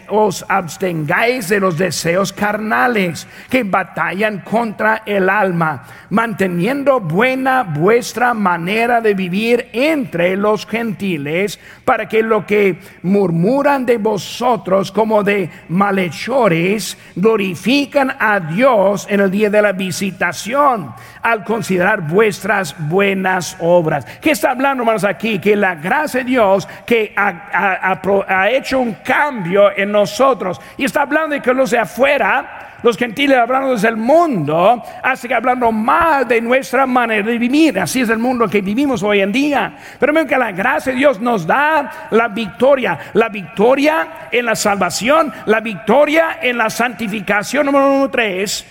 os 0.10 0.46
abstengáis 0.48 1.48
de 1.48 1.60
los 1.60 1.78
deseos 1.78 2.34
carnales 2.34 3.28
que 3.50 3.63
batallan 3.63 4.40
contra 4.40 5.04
el 5.06 5.30
alma, 5.30 5.84
manteniendo 6.10 7.00
buena 7.00 7.63
vuestra 7.63 8.34
manera 8.34 9.00
de 9.00 9.13
vivir 9.13 9.70
entre 9.74 10.36
los 10.36 10.66
gentiles, 10.66 11.60
para 11.86 12.08
que 12.08 12.24
lo 12.24 12.46
que 12.46 12.80
murmuran 13.04 13.86
de 13.86 13.98
vosotros 13.98 14.92
como 14.92 15.24
de 15.24 15.50
malhechores 15.70 16.98
glorifican 17.16 18.16
a 18.20 18.40
Dios 18.40 19.06
en 19.10 19.20
el 19.20 19.30
día 19.30 19.50
de 19.51 19.62
la 19.62 19.72
visitación, 19.72 20.94
al 21.22 21.44
considerar 21.44 22.08
vuestras 22.08 22.75
buenas 22.90 23.56
obras. 23.60 24.06
¿Qué 24.20 24.32
está 24.32 24.51
hablando, 24.51 24.84
hermanos, 24.84 25.03
aquí? 25.03 25.39
Que 25.39 25.56
la 25.56 25.75
gracia 25.75 26.22
de 26.22 26.25
Dios 26.25 26.68
que 26.86 27.13
ha, 27.15 28.50
hecho 28.50 28.80
un 28.80 28.94
cambio 29.03 29.72
en 29.75 29.91
nosotros. 29.91 30.60
Y 30.77 30.86
está 30.86 31.03
hablando 31.03 31.36
de 31.36 31.41
que 31.41 31.53
los 31.53 31.72
de 31.72 31.77
afuera, 31.77 32.77
los 32.84 32.98
gentiles 32.98 33.38
hablando 33.38 33.72
desde 33.72 33.89
el 33.89 33.98
mundo, 33.98 34.84
así 35.03 35.27
que 35.27 35.34
hablando 35.34 35.72
más 35.72 36.27
de 36.27 36.41
nuestra 36.41 36.86
manera 36.86 37.25
de 37.25 37.38
vivir. 37.38 37.80
Así 37.80 38.01
es 38.01 38.10
el 38.10 38.18
mundo 38.20 38.48
que 38.48 38.62
vivimos 38.62 39.03
hoy 39.03 39.22
en 39.22 39.32
día. 39.32 39.77
Pero 40.00 40.13
ven 40.13 40.27
que 40.27 40.38
la 40.38 40.51
gracia 40.51 40.91
de 40.91 40.98
Dios 40.98 41.20
nos 41.20 41.46
da 41.46 42.08
la 42.12 42.27
victoria. 42.27 42.98
La 43.13 43.30
victoria 43.30 44.30
en 44.32 44.46
la 44.46 44.56
salvación, 44.56 45.32
la 45.46 45.60
victoria 45.60 46.39
en 46.41 46.58
la 46.58 46.70
santificación. 46.70 47.68
Número 47.68 48.10
tres, 48.10 48.65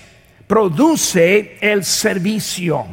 produce 0.47 1.59
el 1.61 1.85
servicio. 1.85 2.85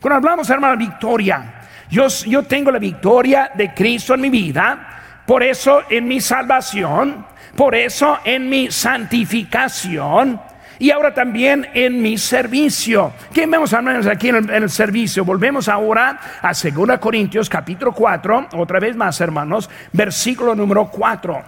Cuando 0.00 0.16
hablamos, 0.16 0.48
hermano, 0.50 0.76
victoria, 0.76 1.62
yo, 1.94 2.08
yo 2.26 2.42
tengo 2.42 2.70
la 2.70 2.78
victoria 2.78 3.50
de 3.54 3.72
Cristo 3.72 4.14
en 4.14 4.20
mi 4.20 4.30
vida 4.30 4.94
por 5.26 5.42
eso 5.42 5.82
en 5.88 6.06
mi 6.06 6.20
salvación, 6.20 7.24
por 7.56 7.74
eso 7.74 8.18
en 8.24 8.48
mi 8.48 8.70
santificación 8.70 10.40
y 10.78 10.90
ahora 10.90 11.14
también 11.14 11.66
en 11.72 12.02
mi 12.02 12.18
servicio. 12.18 13.12
¿Qué 13.32 13.46
vemos 13.46 13.72
al 13.72 14.10
aquí 14.10 14.28
en 14.28 14.50
el, 14.50 14.68
servicio? 14.68 15.24
Volvemos 15.24 15.68
ahora 15.68 16.20
a 16.42 16.52
2 16.52 16.98
Corintios 16.98 17.48
capítulo 17.48 17.92
4, 17.92 18.48
otra 18.54 18.80
vez 18.80 18.96
más 18.96 19.20
hermanos, 19.20 19.70
versículo 19.92 20.54
número 20.54 20.90
4. 20.90 21.42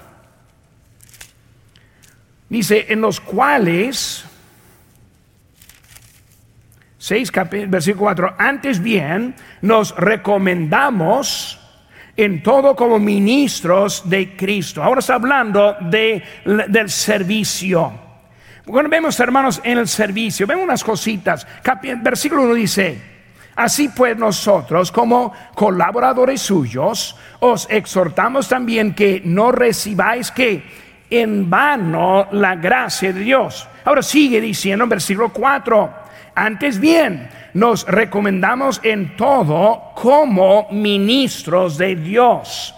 Dice, 2.49 2.87
en 2.89 3.01
los 3.01 3.21
cuales, 3.21 4.25
6 7.07 7.33
versículo 7.69 8.07
4, 8.07 8.35
antes 8.37 8.83
bien 8.83 9.37
nos 9.63 9.95
recomendamos 9.95 11.57
en 12.17 12.43
todo 12.43 12.75
como 12.75 12.99
ministros 12.99 14.11
de 14.11 14.35
Cristo. 14.35 14.83
Ahora 14.83 14.99
está 14.99 15.15
hablando 15.15 15.77
de, 15.83 16.21
del 16.67 16.91
servicio. 16.91 17.93
Cuando 18.65 18.91
vemos, 18.91 19.21
hermanos, 19.21 19.61
en 19.63 19.79
el 19.79 19.87
servicio, 19.87 20.49
vemos 20.49 20.65
unas 20.65 20.83
cositas. 20.83 21.47
Versículo 22.03 22.43
1 22.43 22.55
dice, 22.55 23.01
así 23.55 23.89
pues 23.91 24.17
nosotros 24.17 24.91
como 24.91 25.33
colaboradores 25.55 26.43
suyos, 26.43 27.17
os 27.39 27.69
exhortamos 27.71 28.49
también 28.49 28.95
que 28.95 29.23
no 29.25 29.53
recibáis 29.53 30.33
que 30.33 30.61
en 31.09 31.49
vano 31.49 32.27
la 32.33 32.57
gracia 32.57 33.13
de 33.13 33.21
Dios. 33.21 33.69
Ahora 33.85 34.03
sigue 34.03 34.41
diciendo 34.41 34.83
en 34.83 34.91
versículo 34.91 35.29
4 35.33 36.06
antes 36.37 36.79
bien, 36.79 37.29
nos 37.55 37.87
recomendamos 37.87 38.81
en 38.85 39.17
todo 39.17 39.93
como 39.95 40.69
ministros 40.71 41.79
de 41.79 41.97
Dios. 41.97 42.75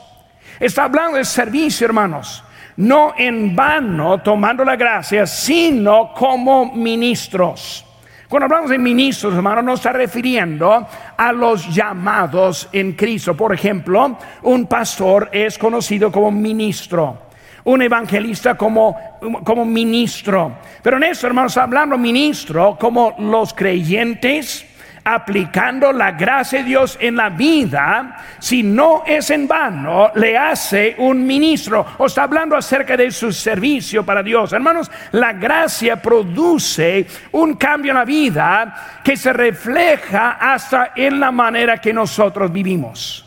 Está 0.60 0.84
hablando 0.84 1.18
de 1.18 1.24
servicio, 1.24 1.84
hermanos. 1.84 2.44
No 2.76 3.12
en 3.18 3.56
vano 3.56 4.22
tomando 4.22 4.64
la 4.64 4.76
gracia, 4.76 5.26
sino 5.26 6.14
como 6.14 6.72
ministros. 6.72 7.84
Cuando 8.28 8.44
hablamos 8.44 8.70
de 8.70 8.78
ministros, 8.78 9.34
hermanos, 9.34 9.64
nos 9.64 9.80
está 9.80 9.92
refiriendo 9.92 10.86
a 11.16 11.32
los 11.32 11.74
llamados 11.74 12.68
en 12.72 12.92
Cristo. 12.92 13.36
Por 13.36 13.52
ejemplo, 13.52 14.16
un 14.42 14.66
pastor 14.66 15.28
es 15.32 15.58
conocido 15.58 16.12
como 16.12 16.30
ministro 16.30 17.27
un 17.68 17.82
evangelista 17.82 18.56
como, 18.56 18.96
como 19.44 19.64
ministro. 19.64 20.56
Pero 20.82 20.96
en 20.96 21.04
eso, 21.04 21.26
hermanos, 21.26 21.56
hablando 21.58 21.98
ministro 21.98 22.78
como 22.80 23.14
los 23.18 23.52
creyentes 23.52 24.64
aplicando 25.04 25.90
la 25.90 26.12
gracia 26.12 26.58
de 26.58 26.66
Dios 26.66 26.98
en 27.00 27.16
la 27.16 27.30
vida, 27.30 28.16
si 28.38 28.62
no 28.62 29.04
es 29.06 29.30
en 29.30 29.48
vano, 29.48 30.10
le 30.14 30.36
hace 30.36 30.96
un 30.98 31.26
ministro. 31.26 31.86
O 31.96 32.06
está 32.06 32.24
hablando 32.24 32.56
acerca 32.56 32.94
de 32.94 33.10
su 33.10 33.32
servicio 33.32 34.04
para 34.04 34.22
Dios. 34.22 34.52
Hermanos, 34.52 34.90
la 35.12 35.32
gracia 35.32 36.00
produce 36.00 37.06
un 37.32 37.54
cambio 37.54 37.92
en 37.92 37.98
la 37.98 38.04
vida 38.04 39.00
que 39.02 39.16
se 39.16 39.32
refleja 39.32 40.32
hasta 40.32 40.92
en 40.94 41.18
la 41.20 41.30
manera 41.30 41.78
que 41.78 41.92
nosotros 41.92 42.52
vivimos. 42.52 43.24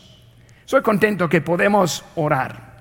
Soy 0.64 0.82
contento 0.82 1.28
que 1.28 1.40
podemos 1.40 2.04
orar 2.14 2.71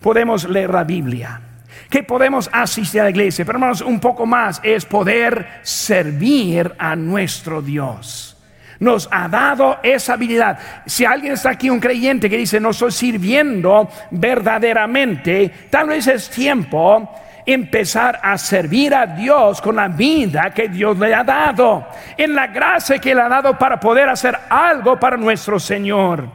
podemos 0.00 0.48
leer 0.48 0.70
la 0.70 0.84
Biblia, 0.84 1.40
que 1.88 2.02
podemos 2.02 2.48
asistir 2.52 3.00
a 3.00 3.04
la 3.04 3.10
iglesia, 3.10 3.44
pero 3.44 3.56
hermanos, 3.56 3.80
un 3.80 4.00
poco 4.00 4.26
más 4.26 4.60
es 4.62 4.84
poder 4.84 5.60
servir 5.62 6.74
a 6.78 6.96
nuestro 6.96 7.62
Dios. 7.62 8.36
Nos 8.80 9.08
ha 9.10 9.26
dado 9.28 9.78
esa 9.82 10.12
habilidad. 10.12 10.58
Si 10.86 11.04
alguien 11.04 11.32
está 11.32 11.50
aquí, 11.50 11.68
un 11.68 11.80
creyente 11.80 12.30
que 12.30 12.36
dice, 12.36 12.60
no 12.60 12.70
estoy 12.70 12.92
sirviendo 12.92 13.88
verdaderamente, 14.12 15.50
tal 15.70 15.88
vez 15.88 16.06
es 16.06 16.30
tiempo 16.30 17.10
empezar 17.44 18.20
a 18.22 18.36
servir 18.36 18.94
a 18.94 19.06
Dios 19.06 19.60
con 19.62 19.76
la 19.76 19.88
vida 19.88 20.50
que 20.50 20.68
Dios 20.68 20.98
le 20.98 21.14
ha 21.14 21.24
dado, 21.24 21.88
en 22.16 22.34
la 22.34 22.46
gracia 22.48 22.98
que 22.98 23.14
le 23.14 23.22
ha 23.22 23.28
dado 23.28 23.56
para 23.58 23.80
poder 23.80 24.08
hacer 24.08 24.38
algo 24.50 25.00
para 25.00 25.16
nuestro 25.16 25.58
Señor. 25.58 26.28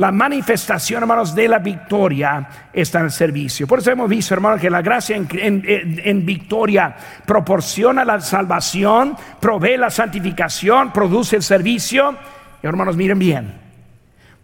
La 0.00 0.10
manifestación, 0.10 1.02
hermanos, 1.02 1.34
de 1.34 1.46
la 1.46 1.58
victoria 1.58 2.48
está 2.72 3.00
en 3.00 3.04
el 3.04 3.10
servicio. 3.10 3.66
Por 3.66 3.80
eso 3.80 3.90
hemos 3.90 4.08
visto, 4.08 4.32
hermanos, 4.32 4.58
que 4.58 4.70
la 4.70 4.80
gracia 4.80 5.14
en, 5.14 6.24
victoria 6.24 6.96
proporciona 7.26 8.02
la 8.02 8.18
salvación, 8.22 9.14
provee 9.38 9.76
la 9.76 9.90
santificación, 9.90 10.90
produce 10.90 11.36
el 11.36 11.42
servicio. 11.42 12.16
Y, 12.62 12.66
hermanos, 12.66 12.96
miren 12.96 13.18
bien, 13.18 13.52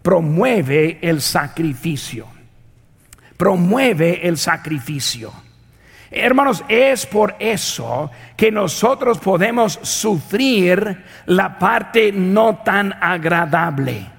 promueve 0.03 0.99
el 1.01 1.21
sacrificio. 1.21 2.27
Promueve 3.35 4.27
el 4.27 4.37
sacrificio. 4.37 5.33
Hermanos, 6.11 6.63
es 6.69 7.07
por 7.07 7.35
eso 7.39 8.11
que 8.35 8.51
nosotros 8.51 9.17
podemos 9.17 9.79
sufrir 9.81 11.03
la 11.25 11.57
parte 11.57 12.11
no 12.11 12.57
tan 12.57 12.93
agradable. 13.01 14.16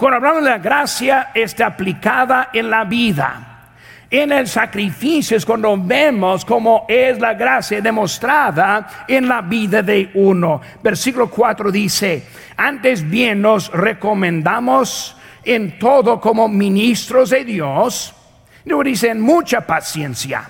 Cuando 0.00 0.16
hablamos 0.16 0.44
de 0.44 0.48
la 0.48 0.56
gracia, 0.56 1.30
está 1.34 1.66
aplicada 1.66 2.48
en 2.54 2.70
la 2.70 2.84
vida. 2.84 3.68
En 4.10 4.32
el 4.32 4.48
sacrificio 4.48 5.36
es 5.36 5.44
cuando 5.44 5.76
vemos 5.76 6.42
cómo 6.46 6.86
es 6.88 7.20
la 7.20 7.34
gracia 7.34 7.82
demostrada 7.82 9.04
en 9.06 9.28
la 9.28 9.42
vida 9.42 9.82
de 9.82 10.10
uno. 10.14 10.62
Versículo 10.82 11.28
4 11.28 11.70
dice, 11.70 12.24
antes 12.56 13.06
bien 13.10 13.42
nos 13.42 13.70
recomendamos 13.72 15.18
en 15.44 15.78
todo 15.78 16.18
como 16.18 16.48
ministros 16.48 17.28
de 17.28 17.44
Dios. 17.44 18.14
Luego 18.64 18.84
dice, 18.84 19.10
en 19.10 19.20
mucha 19.20 19.66
paciencia, 19.66 20.48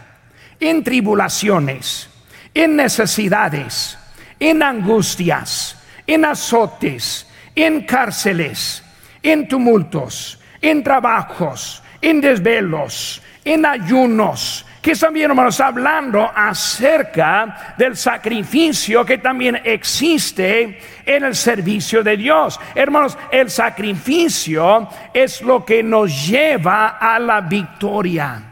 en 0.61 0.85
tribulaciones, 0.85 2.09
en 2.55 2.77
necesidades, 2.77 3.99
en 4.39 4.63
angustias, 4.63 5.77
en 6.07 6.25
azotes, 6.25 7.27
en 7.57 7.81
cárceles 7.81 8.85
en 9.23 9.49
tumultos, 9.49 10.39
en 10.61 10.83
trabajos, 10.83 11.83
en 12.01 12.21
desvelos, 12.21 13.23
en 13.45 13.67
ayunos, 13.67 14.67
que 14.81 14.95
también, 14.95 15.31
hermanos, 15.31 15.61
hablando 15.61 16.31
acerca 16.35 17.75
del 17.77 17.97
sacrificio 17.97 19.05
que 19.05 19.19
también 19.19 19.61
existe 19.63 20.79
en 21.05 21.25
el 21.25 21.35
servicio 21.35 22.03
de 22.03 22.17
Dios. 22.17 22.59
Hermanos, 22.75 23.19
el 23.31 23.51
sacrificio 23.51 24.89
es 25.13 25.43
lo 25.43 25.65
que 25.67 25.83
nos 25.83 26.27
lleva 26.27 26.97
a 26.99 27.19
la 27.19 27.43
victoria. 27.43 28.43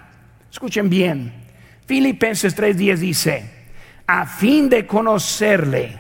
Escuchen 0.51 0.91
bien, 0.91 1.33
Filipenses 1.87 2.55
3:10 2.55 2.97
dice, 2.99 3.51
a 4.07 4.27
fin 4.27 4.69
de 4.69 4.87
conocerle 4.87 5.97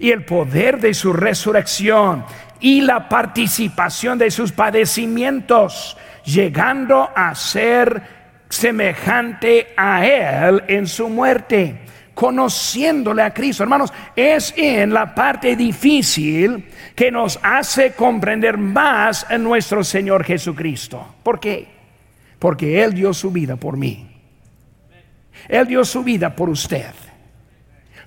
y 0.00 0.10
el 0.10 0.24
poder 0.24 0.80
de 0.80 0.94
su 0.94 1.12
resurrección 1.12 2.24
y 2.60 2.82
la 2.82 3.08
participación 3.08 4.18
de 4.18 4.30
sus 4.30 4.52
padecimientos, 4.52 5.96
llegando 6.24 7.08
a 7.14 7.34
ser 7.34 8.02
semejante 8.48 9.68
a 9.76 10.04
Él 10.04 10.62
en 10.68 10.86
su 10.86 11.08
muerte 11.08 11.80
conociéndole 12.14 13.22
a 13.22 13.32
Cristo. 13.32 13.62
Hermanos, 13.62 13.92
es 14.14 14.52
en 14.56 14.92
la 14.92 15.14
parte 15.14 15.56
difícil 15.56 16.66
que 16.94 17.10
nos 17.10 17.38
hace 17.42 17.92
comprender 17.92 18.58
más 18.58 19.24
a 19.30 19.38
nuestro 19.38 19.82
Señor 19.82 20.24
Jesucristo. 20.24 21.14
¿Por 21.22 21.40
qué? 21.40 21.66
Porque 22.38 22.82
Él 22.82 22.92
dio 22.92 23.14
su 23.14 23.30
vida 23.30 23.56
por 23.56 23.78
mí. 23.78 24.06
Él 25.48 25.66
dio 25.66 25.82
su 25.82 26.02
vida 26.04 26.36
por 26.36 26.50
usted 26.50 26.92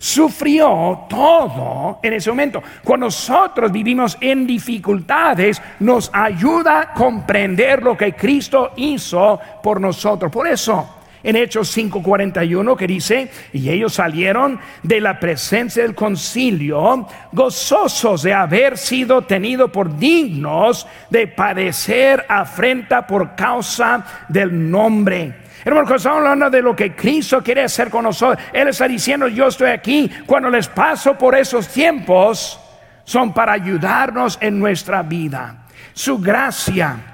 sufrió 0.04 1.06
todo 1.08 2.00
en 2.04 2.12
ese 2.12 2.30
momento. 2.30 2.62
Cuando 2.84 3.06
nosotros 3.06 3.72
vivimos 3.72 4.18
en 4.20 4.46
dificultades, 4.46 5.62
nos 5.80 6.10
ayuda 6.12 6.82
a 6.82 6.94
comprender 6.94 7.82
lo 7.82 7.96
que 7.96 8.14
Cristo 8.14 8.74
hizo 8.76 9.40
por 9.64 9.80
nosotros. 9.80 10.30
Por 10.30 10.46
eso, 10.46 11.03
en 11.24 11.36
Hechos 11.36 11.76
5:41 11.76 12.76
que 12.76 12.88
dice, 12.88 13.32
y 13.54 13.70
ellos 13.70 13.94
salieron 13.94 14.60
de 14.84 15.02
la 15.02 15.20
presencia 15.20 15.84
del 15.84 15.96
concilio 15.96 17.08
gozosos 17.32 18.24
de 18.24 18.34
haber 18.34 18.78
sido 18.78 19.24
tenidos 19.24 19.72
por 19.72 19.98
dignos 19.98 20.86
de 21.10 21.28
padecer 21.28 22.26
afrenta 22.28 23.08
por 23.08 23.36
causa 23.36 24.06
del 24.28 24.70
nombre 24.70 25.44
Hermano, 25.66 25.86
cuando 25.86 25.96
estamos 25.96 26.18
hablando 26.18 26.50
de 26.50 26.62
lo 26.62 26.76
que 26.76 26.94
Cristo 26.94 27.42
quiere 27.42 27.64
hacer 27.64 27.90
con 27.90 28.04
nosotros, 28.04 28.44
Él 28.52 28.68
está 28.68 28.86
diciendo, 28.86 29.30
yo 29.30 29.48
estoy 29.48 29.70
aquí. 29.70 30.12
Cuando 30.26 30.50
les 30.50 30.68
paso 30.68 31.18
por 31.18 31.36
esos 31.36 31.70
tiempos, 31.70 32.60
son 33.06 33.34
para 33.34 33.54
ayudarnos 33.54 34.38
en 34.42 34.60
nuestra 34.60 35.02
vida. 35.04 35.66
Su 35.94 36.18
gracia 36.18 37.13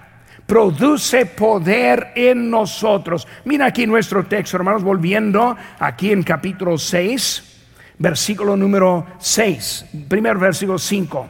produce 0.50 1.28
poder 1.28 2.12
en 2.16 2.50
nosotros. 2.50 3.28
Mira 3.46 3.68
aquí 3.68 3.86
nuestro 3.86 4.26
texto, 4.26 4.58
hermanos, 4.58 4.82
volviendo 4.82 5.56
aquí 5.78 6.12
en 6.12 6.24
capítulo 6.24 6.76
6, 6.76 7.44
versículo 8.00 8.58
número 8.58 9.06
6, 9.20 9.86
primer 10.08 10.40
versículo 10.40 10.80
5. 10.80 11.30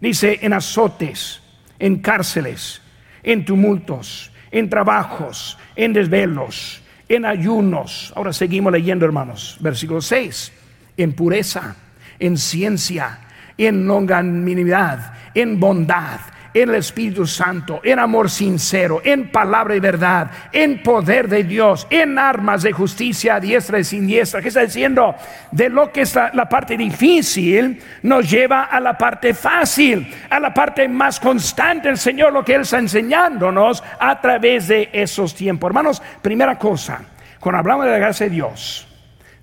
Dice, 0.00 0.38
en 0.40 0.52
azotes, 0.52 1.42
en 1.80 1.98
cárceles, 1.98 2.80
en 3.24 3.44
tumultos, 3.44 4.30
en 4.52 4.70
trabajos, 4.70 5.58
en 5.74 5.92
desvelos, 5.92 6.80
en 7.08 7.24
ayunos. 7.24 8.12
Ahora 8.14 8.32
seguimos 8.32 8.72
leyendo, 8.72 9.04
hermanos. 9.04 9.56
Versículo 9.58 10.00
6. 10.00 10.52
En 10.96 11.12
pureza, 11.12 11.74
en 12.20 12.38
ciencia, 12.38 13.18
en 13.58 13.88
longanimidad, 13.88 15.12
en 15.34 15.58
bondad 15.58 16.20
en 16.52 16.68
el 16.68 16.76
Espíritu 16.76 17.26
Santo, 17.26 17.80
en 17.84 17.98
amor 17.98 18.30
sincero, 18.30 19.00
en 19.04 19.30
palabra 19.30 19.76
y 19.76 19.80
verdad, 19.80 20.30
en 20.52 20.82
poder 20.82 21.28
de 21.28 21.44
Dios, 21.44 21.86
en 21.90 22.18
armas 22.18 22.62
de 22.62 22.72
justicia 22.72 23.40
diestra 23.40 23.78
y 23.78 23.84
siniestra. 23.84 24.40
¿Qué 24.40 24.48
está 24.48 24.62
diciendo? 24.62 25.14
De 25.50 25.68
lo 25.68 25.92
que 25.92 26.02
está 26.02 26.30
la 26.34 26.48
parte 26.48 26.76
difícil 26.76 27.80
nos 28.02 28.30
lleva 28.30 28.64
a 28.64 28.80
la 28.80 28.96
parte 28.96 29.34
fácil, 29.34 30.12
a 30.28 30.40
la 30.40 30.52
parte 30.52 30.88
más 30.88 31.20
constante. 31.20 31.88
El 31.88 31.98
Señor 31.98 32.32
lo 32.32 32.44
que 32.44 32.54
Él 32.54 32.62
está 32.62 32.78
enseñándonos 32.78 33.82
a 33.98 34.20
través 34.20 34.68
de 34.68 34.90
esos 34.92 35.34
tiempos. 35.34 35.68
Hermanos, 35.68 36.02
primera 36.22 36.58
cosa, 36.58 37.00
cuando 37.38 37.58
hablamos 37.58 37.86
de 37.86 37.92
la 37.92 37.98
gracia 37.98 38.26
de 38.26 38.34
Dios, 38.34 38.88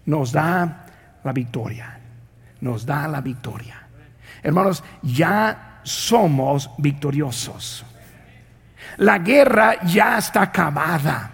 nos 0.06 0.32
da 0.32 0.86
la 1.24 1.34
victoria. 1.34 2.00
Nos 2.62 2.86
da 2.86 3.08
la 3.08 3.22
victoria. 3.22 3.84
Hermanos, 4.42 4.84
ya 5.02 5.77
somos 5.88 6.70
victoriosos. 6.78 7.86
La 8.98 9.20
guerra 9.20 9.78
ya 9.86 10.18
está 10.18 10.44
acabada. 10.44 11.32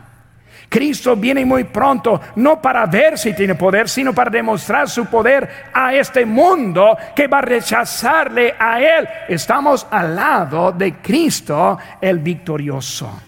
Cristo 0.69 1.15
viene 1.15 1.45
muy 1.45 1.65
pronto, 1.65 2.19
no 2.37 2.59
para 2.59 2.87
ver 2.87 3.17
si 3.17 3.33
tiene 3.33 3.53
poder, 3.53 3.87
sino 3.87 4.11
para 4.11 4.31
demostrar 4.31 4.89
su 4.89 5.05
poder 5.05 5.69
a 5.71 5.93
este 5.93 6.25
mundo 6.25 6.97
que 7.15 7.27
va 7.27 7.37
a 7.37 7.41
rechazarle 7.41 8.55
a 8.57 8.81
Él. 8.81 9.07
Estamos 9.27 9.85
al 9.91 10.15
lado 10.15 10.71
de 10.71 10.95
Cristo, 10.95 11.77
el 12.01 12.19
victorioso. 12.19 13.21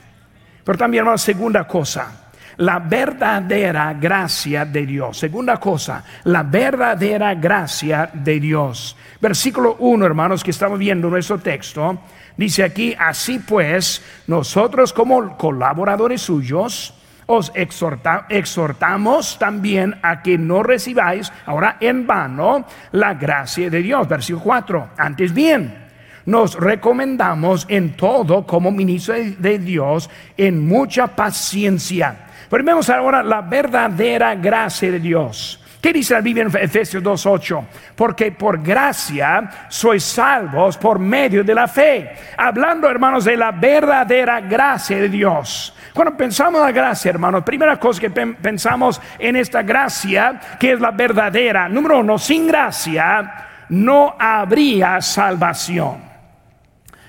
Pero 0.63 0.77
también, 0.77 1.01
hermano, 1.01 1.19
segunda 1.19 1.67
cosa, 1.67 2.25
la 2.57 2.79
verdadera 2.79 3.93
gracia 3.93 4.65
de 4.65 4.85
Dios. 4.85 5.17
Segunda 5.17 5.57
cosa, 5.57 6.03
la 6.23 6.41
verdadera 6.41 7.35
gracia 7.35 8.09
de 8.11 8.39
Dios. 8.39 8.95
Versículo 9.21 9.75
1, 9.79 10.05
hermanos, 10.05 10.43
que 10.43 10.51
estamos 10.51 10.77
viendo 10.77 11.09
nuestro 11.09 11.39
texto, 11.39 11.99
dice 12.37 12.63
aquí, 12.63 12.95
así 12.97 13.39
pues, 13.39 14.03
nosotros 14.27 14.93
como 14.93 15.37
colaboradores 15.37 16.21
suyos, 16.21 16.93
os 17.27 17.51
exhortamos 17.55 19.39
también 19.39 19.97
a 20.03 20.21
que 20.21 20.37
no 20.37 20.61
recibáis 20.61 21.31
ahora 21.45 21.77
en 21.79 22.05
vano 22.05 22.65
la 22.91 23.15
gracia 23.15 23.69
de 23.69 23.81
Dios. 23.81 24.07
Versículo 24.07 24.43
4, 24.43 24.89
antes 24.97 25.33
bien 25.33 25.85
nos 26.25 26.55
recomendamos 26.55 27.65
en 27.69 27.95
todo 27.95 28.45
como 28.47 28.71
ministro 28.71 29.15
de 29.15 29.59
Dios 29.59 30.09
en 30.37 30.67
mucha 30.67 31.07
paciencia 31.07 32.25
pero 32.49 32.63
vemos 32.63 32.89
ahora 32.89 33.23
la 33.23 33.41
verdadera 33.41 34.35
gracia 34.35 34.91
de 34.91 34.99
Dios. 34.99 35.61
¿Qué 35.85 35.93
dice 35.93 36.15
la 36.15 36.21
Biblia 36.21 36.45
en 36.45 36.57
Efesios 36.63 37.03
2.8? 37.03 37.63
Porque 37.95 38.31
por 38.31 38.59
gracia 38.59 39.67
sois 39.69 40.03
salvos 40.03 40.79
por 40.79 40.97
medio 40.97 41.43
de 41.43 41.53
la 41.53 41.67
fe. 41.67 42.11
Hablando, 42.35 42.89
hermanos, 42.89 43.23
de 43.23 43.37
la 43.37 43.51
verdadera 43.51 44.41
gracia 44.41 44.97
de 44.97 45.09
Dios. 45.09 45.75
Cuando 45.93 46.17
pensamos 46.17 46.59
en 46.59 46.65
la 46.65 46.71
gracia, 46.71 47.11
hermanos, 47.11 47.43
primera 47.43 47.79
cosa 47.79 48.01
que 48.01 48.09
pensamos 48.09 48.99
en 49.19 49.35
esta 49.35 49.61
gracia, 49.61 50.57
que 50.59 50.71
es 50.71 50.79
la 50.79 50.89
verdadera. 50.89 51.69
Número 51.69 51.99
uno, 51.99 52.17
sin 52.17 52.47
gracia 52.47 53.65
no 53.69 54.15
habría 54.17 54.99
salvación. 55.01 55.97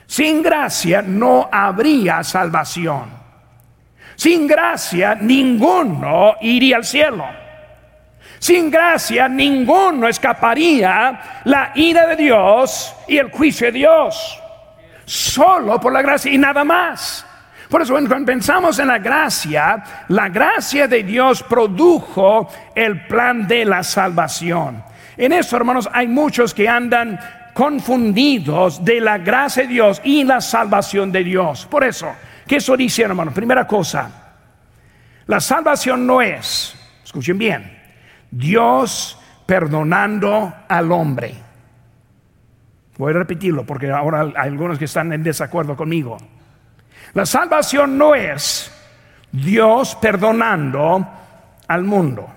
Sin 0.05 0.43
gracia 0.43 1.01
no 1.01 1.49
habría 1.51 2.23
salvación. 2.23 3.05
Sin 4.17 4.47
gracia 4.47 5.15
ninguno 5.15 6.35
iría 6.43 6.77
al 6.77 6.85
cielo. 6.85 7.46
Sin 8.38 8.70
gracia 8.70 9.29
ninguno 9.29 10.09
escaparía 10.09 11.42
la 11.44 11.72
ira 11.75 12.07
de 12.07 12.16
Dios 12.16 12.94
y 13.09 13.18
el 13.18 13.31
juicio 13.31 13.66
de 13.68 13.72
Dios. 13.72 14.42
Solo 15.05 15.81
por 15.81 15.92
la 15.92 16.03
gracia 16.03 16.33
y 16.33 16.38
nada 16.38 16.64
más. 16.64 17.25
Por 17.68 17.83
eso 17.83 17.92
cuando 17.94 18.25
pensamos 18.25 18.79
en 18.79 18.88
la 18.88 18.99
gracia, 18.99 19.83
la 20.09 20.29
gracia 20.29 20.87
de 20.87 21.03
Dios 21.03 21.42
produjo 21.42 22.49
el 22.75 23.07
plan 23.07 23.46
de 23.46 23.64
la 23.64 23.83
salvación. 23.83 24.85
En 25.16 25.33
eso, 25.33 25.57
hermanos, 25.57 25.88
hay 25.92 26.07
muchos 26.07 26.55
que 26.55 26.68
andan 26.68 27.18
confundidos 27.55 28.85
de 28.85 29.01
la 29.01 29.18
gracia 29.18 29.62
de 29.62 29.68
Dios 29.70 30.01
y 30.05 30.25
la 30.25 30.40
salvación 30.40 31.11
de 31.11 31.25
Dios. 31.25 31.66
Por 31.66 31.83
eso, 31.83 32.12
¿Qué 32.46 32.57
eso 32.57 32.77
dice, 32.77 33.03
hermano? 33.03 33.33
Primera 33.33 33.66
cosa, 33.66 34.09
la 35.27 35.40
salvación 35.40 36.07
no 36.07 36.22
es, 36.22 36.77
escuchen 37.05 37.37
bien, 37.37 37.76
Dios 38.37 39.18
perdonando 39.46 40.53
al 40.68 40.92
hombre. 40.92 41.35
Voy 42.99 43.12
a 43.12 43.18
repetirlo 43.18 43.64
porque 43.64 43.90
ahora 43.90 44.20
hay 44.37 44.49
algunos 44.49 44.79
que 44.79 44.85
están 44.85 45.12
en 45.12 45.22
desacuerdo 45.22 45.75
conmigo. 45.75 46.18
La 47.14 47.25
salvación 47.25 47.96
no 47.96 48.14
es 48.14 48.70
Dios 49.33 49.96
perdonando 49.96 51.07
al 51.66 51.85
mundo, 51.85 52.29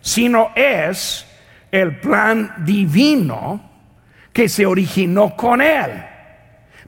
sino 0.00 0.50
es 0.56 1.24
el 1.70 2.00
plan 2.00 2.54
divino 2.64 3.70
que 4.32 4.48
se 4.48 4.66
originó 4.66 5.36
con 5.36 5.60
Él 5.60 6.04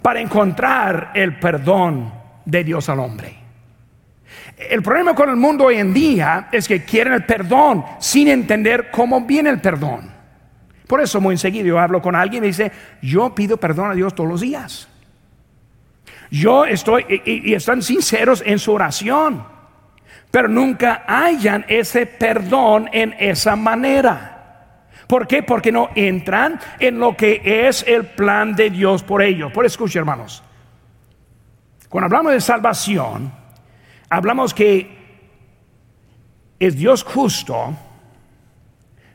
para 0.02 0.20
encontrar 0.20 1.12
el 1.14 1.38
perdón 1.38 2.12
de 2.44 2.64
Dios 2.64 2.88
al 2.88 2.98
hombre. 2.98 3.45
El 4.56 4.82
problema 4.82 5.14
con 5.14 5.28
el 5.28 5.36
mundo 5.36 5.64
hoy 5.64 5.76
en 5.76 5.92
día 5.92 6.48
es 6.50 6.66
que 6.66 6.84
quieren 6.84 7.12
el 7.12 7.24
perdón 7.24 7.84
sin 7.98 8.28
entender 8.28 8.90
cómo 8.90 9.20
viene 9.20 9.50
el 9.50 9.60
perdón. 9.60 10.10
Por 10.86 11.00
eso 11.00 11.20
muy 11.20 11.34
enseguida 11.34 11.66
yo 11.66 11.78
hablo 11.78 12.00
con 12.00 12.14
alguien 12.14 12.44
y 12.44 12.48
dice, 12.48 12.72
yo 13.02 13.34
pido 13.34 13.58
perdón 13.58 13.90
a 13.90 13.94
Dios 13.94 14.14
todos 14.14 14.30
los 14.30 14.40
días. 14.40 14.88
Yo 16.30 16.64
estoy, 16.64 17.04
y, 17.24 17.52
están 17.54 17.82
sinceros 17.82 18.42
en 18.44 18.58
su 18.58 18.72
oración, 18.72 19.44
pero 20.30 20.48
nunca 20.48 21.04
hayan 21.06 21.64
ese 21.68 22.06
perdón 22.06 22.88
en 22.92 23.14
esa 23.18 23.56
manera. 23.56 24.32
¿Por 25.06 25.26
qué? 25.26 25.42
Porque 25.42 25.70
no 25.70 25.90
entran 25.94 26.58
en 26.80 26.98
lo 26.98 27.16
que 27.16 27.40
es 27.44 27.84
el 27.86 28.06
plan 28.06 28.56
de 28.56 28.70
Dios 28.70 29.02
por 29.02 29.22
ellos. 29.22 29.52
Por 29.52 29.66
escucha, 29.66 29.98
hermanos. 29.98 30.42
Cuando 31.88 32.06
hablamos 32.06 32.32
de 32.32 32.40
salvación, 32.40 33.32
hablamos 34.08 34.54
que 34.54 34.96
es 36.58 36.76
Dios 36.76 37.02
justo 37.02 37.76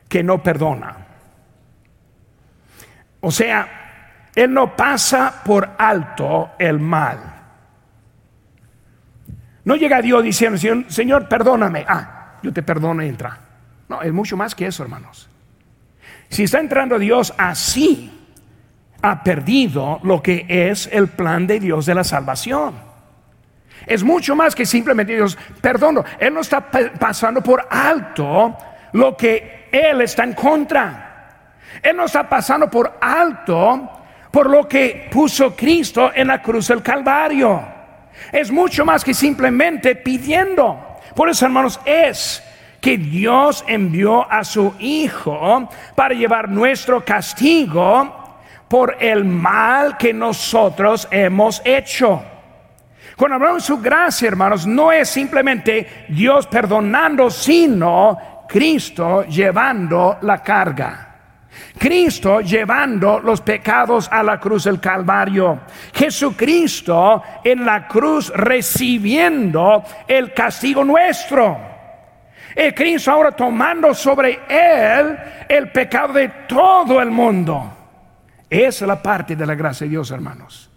que 0.08 0.22
no 0.22 0.42
perdona. 0.42 0.96
O 3.20 3.30
sea, 3.30 4.30
Él 4.34 4.52
no 4.52 4.76
pasa 4.76 5.42
por 5.44 5.70
alto 5.78 6.52
el 6.58 6.78
mal. 6.78 7.18
No 9.64 9.76
llega 9.76 10.02
Dios 10.02 10.22
diciendo, 10.24 10.58
Señor, 10.88 11.28
perdóname. 11.28 11.84
Ah, 11.88 12.38
yo 12.42 12.52
te 12.52 12.62
perdono 12.62 13.02
y 13.02 13.08
entra. 13.08 13.38
No, 13.88 14.02
es 14.02 14.12
mucho 14.12 14.36
más 14.36 14.54
que 14.54 14.66
eso, 14.66 14.82
hermanos. 14.82 15.28
Si 16.28 16.44
está 16.44 16.58
entrando 16.58 16.98
Dios 16.98 17.32
así, 17.38 18.10
ha 19.02 19.22
perdido 19.22 20.00
lo 20.02 20.22
que 20.22 20.46
es 20.48 20.88
el 20.92 21.08
plan 21.08 21.46
de 21.46 21.60
Dios 21.60 21.86
de 21.86 21.94
la 21.94 22.04
salvación. 22.04 22.91
Es 23.86 24.02
mucho 24.02 24.34
más 24.36 24.54
que 24.54 24.66
simplemente 24.66 25.14
Dios, 25.14 25.36
perdón, 25.60 26.04
Él 26.18 26.34
no 26.34 26.40
está 26.40 26.70
pasando 26.70 27.42
por 27.42 27.66
alto 27.70 28.56
lo 28.92 29.16
que 29.16 29.68
Él 29.72 30.00
está 30.02 30.24
en 30.24 30.34
contra. 30.34 31.08
Él 31.82 31.96
no 31.96 32.04
está 32.04 32.28
pasando 32.28 32.70
por 32.70 32.98
alto 33.00 33.90
por 34.30 34.48
lo 34.48 34.66
que 34.66 35.08
puso 35.10 35.54
Cristo 35.54 36.10
en 36.14 36.28
la 36.28 36.42
cruz 36.42 36.68
del 36.68 36.82
Calvario. 36.82 37.62
Es 38.30 38.50
mucho 38.50 38.84
más 38.84 39.04
que 39.04 39.14
simplemente 39.14 39.96
pidiendo. 39.96 40.98
Por 41.14 41.28
eso, 41.28 41.44
hermanos, 41.44 41.80
es 41.84 42.42
que 42.80 42.96
Dios 42.96 43.64
envió 43.68 44.30
a 44.30 44.42
su 44.42 44.74
Hijo 44.78 45.68
para 45.94 46.14
llevar 46.14 46.48
nuestro 46.48 47.04
castigo 47.04 48.38
por 48.68 48.96
el 49.00 49.24
mal 49.24 49.98
que 49.98 50.14
nosotros 50.14 51.06
hemos 51.10 51.60
hecho. 51.64 52.22
Cuando 53.22 53.36
hablamos 53.36 53.62
de 53.62 53.66
su 53.68 53.78
gracia, 53.78 54.26
hermanos, 54.26 54.66
no 54.66 54.90
es 54.90 55.08
simplemente 55.08 56.06
Dios 56.08 56.48
perdonando, 56.48 57.30
sino 57.30 58.18
Cristo 58.48 59.22
llevando 59.26 60.18
la 60.22 60.42
carga. 60.42 61.14
Cristo 61.78 62.40
llevando 62.40 63.20
los 63.20 63.40
pecados 63.40 64.08
a 64.10 64.24
la 64.24 64.40
cruz 64.40 64.64
del 64.64 64.80
Calvario. 64.80 65.60
Jesucristo 65.94 67.22
en 67.44 67.64
la 67.64 67.86
cruz 67.86 68.32
recibiendo 68.34 69.84
el 70.08 70.34
castigo 70.34 70.84
nuestro. 70.84 71.60
El 72.56 72.74
Cristo 72.74 73.12
ahora 73.12 73.30
tomando 73.30 73.94
sobre 73.94 74.40
él 74.48 75.16
el 75.48 75.70
pecado 75.70 76.14
de 76.14 76.28
todo 76.48 77.00
el 77.00 77.12
mundo. 77.12 77.70
Esa 78.50 78.84
es 78.84 78.88
la 78.88 79.00
parte 79.00 79.36
de 79.36 79.46
la 79.46 79.54
gracia 79.54 79.84
de 79.84 79.90
Dios, 79.90 80.10
hermanos. 80.10 80.71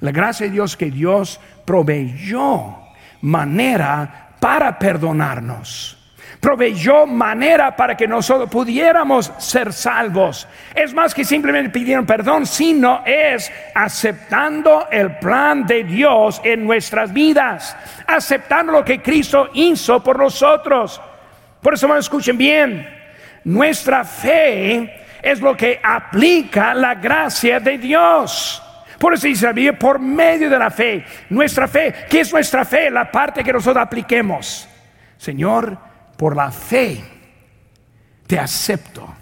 La 0.00 0.10
gracia 0.10 0.46
de 0.46 0.52
Dios 0.52 0.76
que 0.76 0.90
Dios 0.90 1.40
proveyó 1.64 2.76
manera 3.22 4.36
para 4.40 4.78
perdonarnos. 4.78 5.98
Proveyó 6.40 7.06
manera 7.06 7.74
para 7.74 7.96
que 7.96 8.06
nosotros 8.06 8.50
pudiéramos 8.50 9.32
ser 9.38 9.72
salvos. 9.72 10.46
Es 10.74 10.92
más 10.92 11.14
que 11.14 11.24
simplemente 11.24 11.70
pidieron 11.70 12.04
perdón, 12.04 12.44
sino 12.44 13.02
es 13.06 13.50
aceptando 13.74 14.88
el 14.90 15.16
plan 15.16 15.66
de 15.66 15.84
Dios 15.84 16.42
en 16.44 16.66
nuestras 16.66 17.14
vidas, 17.14 17.74
aceptando 18.06 18.72
lo 18.72 18.84
que 18.84 19.00
Cristo 19.00 19.48
hizo 19.54 20.04
por 20.04 20.18
nosotros. 20.18 21.00
Por 21.62 21.72
eso, 21.72 21.96
escuchen 21.96 22.36
bien. 22.36 22.86
Nuestra 23.44 24.04
fe 24.04 25.06
es 25.22 25.40
lo 25.40 25.56
que 25.56 25.80
aplica 25.82 26.74
la 26.74 26.94
gracia 26.96 27.58
de 27.58 27.78
Dios. 27.78 28.62
Por 28.98 29.14
eso 29.14 29.26
dice 29.26 29.52
la 29.52 29.78
por 29.78 29.98
medio 29.98 30.48
de 30.48 30.58
la 30.58 30.70
fe. 30.70 31.04
Nuestra 31.30 31.68
fe, 31.68 32.06
¿qué 32.08 32.20
es 32.20 32.32
nuestra 32.32 32.64
fe? 32.64 32.90
La 32.90 33.10
parte 33.10 33.42
que 33.42 33.52
nosotros 33.52 33.82
apliquemos. 33.82 34.68
Señor, 35.16 35.76
por 36.16 36.36
la 36.36 36.50
fe 36.50 37.02
te 38.26 38.38
acepto. 38.38 39.14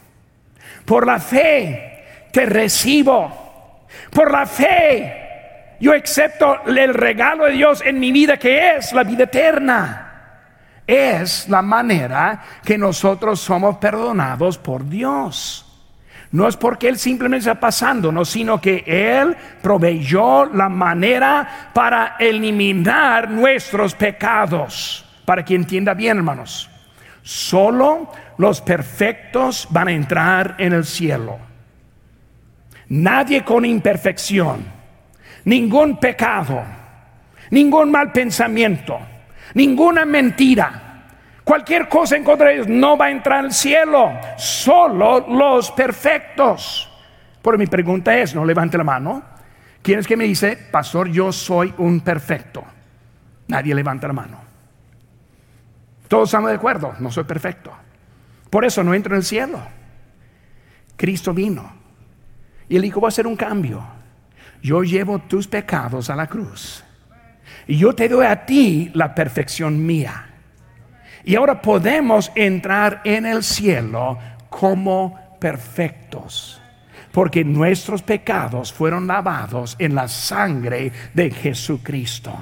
Por 0.85 1.07
la 1.07 1.19
fe 1.19 2.29
te 2.33 2.47
recibo. 2.47 3.87
Por 4.11 4.31
la 4.31 4.47
fe 4.47 5.77
yo 5.81 5.93
acepto 5.93 6.63
el 6.67 6.95
regalo 6.95 7.47
de 7.47 7.53
Dios 7.53 7.83
en 7.85 7.99
mi 7.99 8.13
vida 8.13 8.37
que 8.37 8.77
es 8.77 8.93
la 8.93 9.03
vida 9.03 9.25
eterna 9.25 10.13
es 10.87 11.49
la 11.49 11.63
manera 11.63 12.43
que 12.65 12.77
nosotros 12.77 13.41
somos 13.41 13.77
perdonados 13.79 14.59
por 14.59 14.89
Dios. 14.89 15.72
No 16.33 16.49
es 16.49 16.57
porque 16.57 16.89
Él 16.89 16.99
simplemente 16.99 17.49
está 17.49 17.61
pasándonos, 17.61 18.31
sino 18.31 18.61
que 18.61 18.85
Él 18.87 19.37
proveyó 19.63 20.47
la 20.47 20.69
manera 20.69 21.71
para 21.73 22.17
eliminar 22.19 23.31
nuestros 23.31 23.95
pecados. 23.95 25.05
Para 25.25 25.45
que 25.45 25.55
entienda 25.55 25.95
bien, 25.95 26.17
hermanos. 26.17 26.71
Solo 27.23 28.11
los 28.39 28.61
perfectos 28.61 29.69
van 29.71 29.89
a 29.89 29.93
entrar 29.93 30.57
en 30.59 30.73
el 30.73 30.85
cielo. 30.85 31.39
Nadie 32.89 33.45
con 33.45 33.65
imperfección, 33.65 34.65
ningún 35.45 35.99
pecado, 35.99 36.63
ningún 37.51 37.91
mal 37.91 38.11
pensamiento 38.11 38.99
ninguna 39.55 40.05
mentira. 40.05 40.82
Cualquier 41.53 41.87
cosa 41.87 42.17
en 42.17 42.25
contra 42.25 42.49
de 42.49 42.65
no 42.65 42.97
va 42.97 43.05
a 43.05 43.11
entrar 43.11 43.45
al 43.45 43.53
cielo, 43.53 44.11
solo 44.39 45.27
los 45.29 45.71
perfectos. 45.73 46.91
Por 47.43 47.59
mi 47.59 47.67
pregunta 47.67 48.17
es, 48.17 48.35
no 48.35 48.43
levante 48.47 48.79
la 48.79 48.85
mano. 48.85 49.23
¿Quién 49.83 49.99
es 49.99 50.07
que 50.07 50.17
me 50.17 50.25
dice, 50.25 50.57
pastor, 50.71 51.11
yo 51.11 51.31
soy 51.31 51.75
un 51.77 52.01
perfecto? 52.01 52.65
Nadie 53.49 53.75
levanta 53.75 54.07
la 54.07 54.15
mano. 54.15 54.39
Todos 56.09 56.31
estamos 56.31 56.49
de 56.49 56.57
acuerdo, 56.57 56.95
no 57.01 57.11
soy 57.11 57.25
perfecto. 57.25 57.71
Por 58.49 58.65
eso 58.65 58.83
no 58.83 58.95
entro 58.95 59.13
en 59.13 59.19
el 59.19 59.23
cielo. 59.23 59.61
Cristo 60.97 61.35
vino 61.35 61.71
y 62.67 62.77
él 62.77 62.83
dijo, 62.83 62.99
va 62.99 63.09
a 63.09 63.11
hacer 63.11 63.27
un 63.27 63.37
cambio. 63.37 63.85
Yo 64.63 64.85
llevo 64.85 65.19
tus 65.19 65.47
pecados 65.49 66.09
a 66.09 66.17
la 66.17 66.29
cruz 66.29 66.83
y 67.67 67.77
yo 67.77 67.95
te 67.95 68.09
doy 68.09 68.25
a 68.25 68.47
ti 68.47 68.91
la 68.95 69.15
perfección 69.15 69.85
mía. 69.85 70.32
Y 71.25 71.37
ahora 71.37 71.63
podemos 71.63 72.33
entrar 72.35 73.01
en 73.05 73.27
el 73.27 73.43
cielo 73.43 74.19
como 74.49 75.19
perfectos. 75.39 76.61
Porque 77.13 77.45
nuestros 77.45 78.03
pecados 78.03 78.73
fueron 78.73 79.07
lavados 79.07 79.77
en 79.79 79.95
la 79.95 80.09
sangre 80.09 80.93
de 81.13 81.31
Jesucristo. 81.31 82.33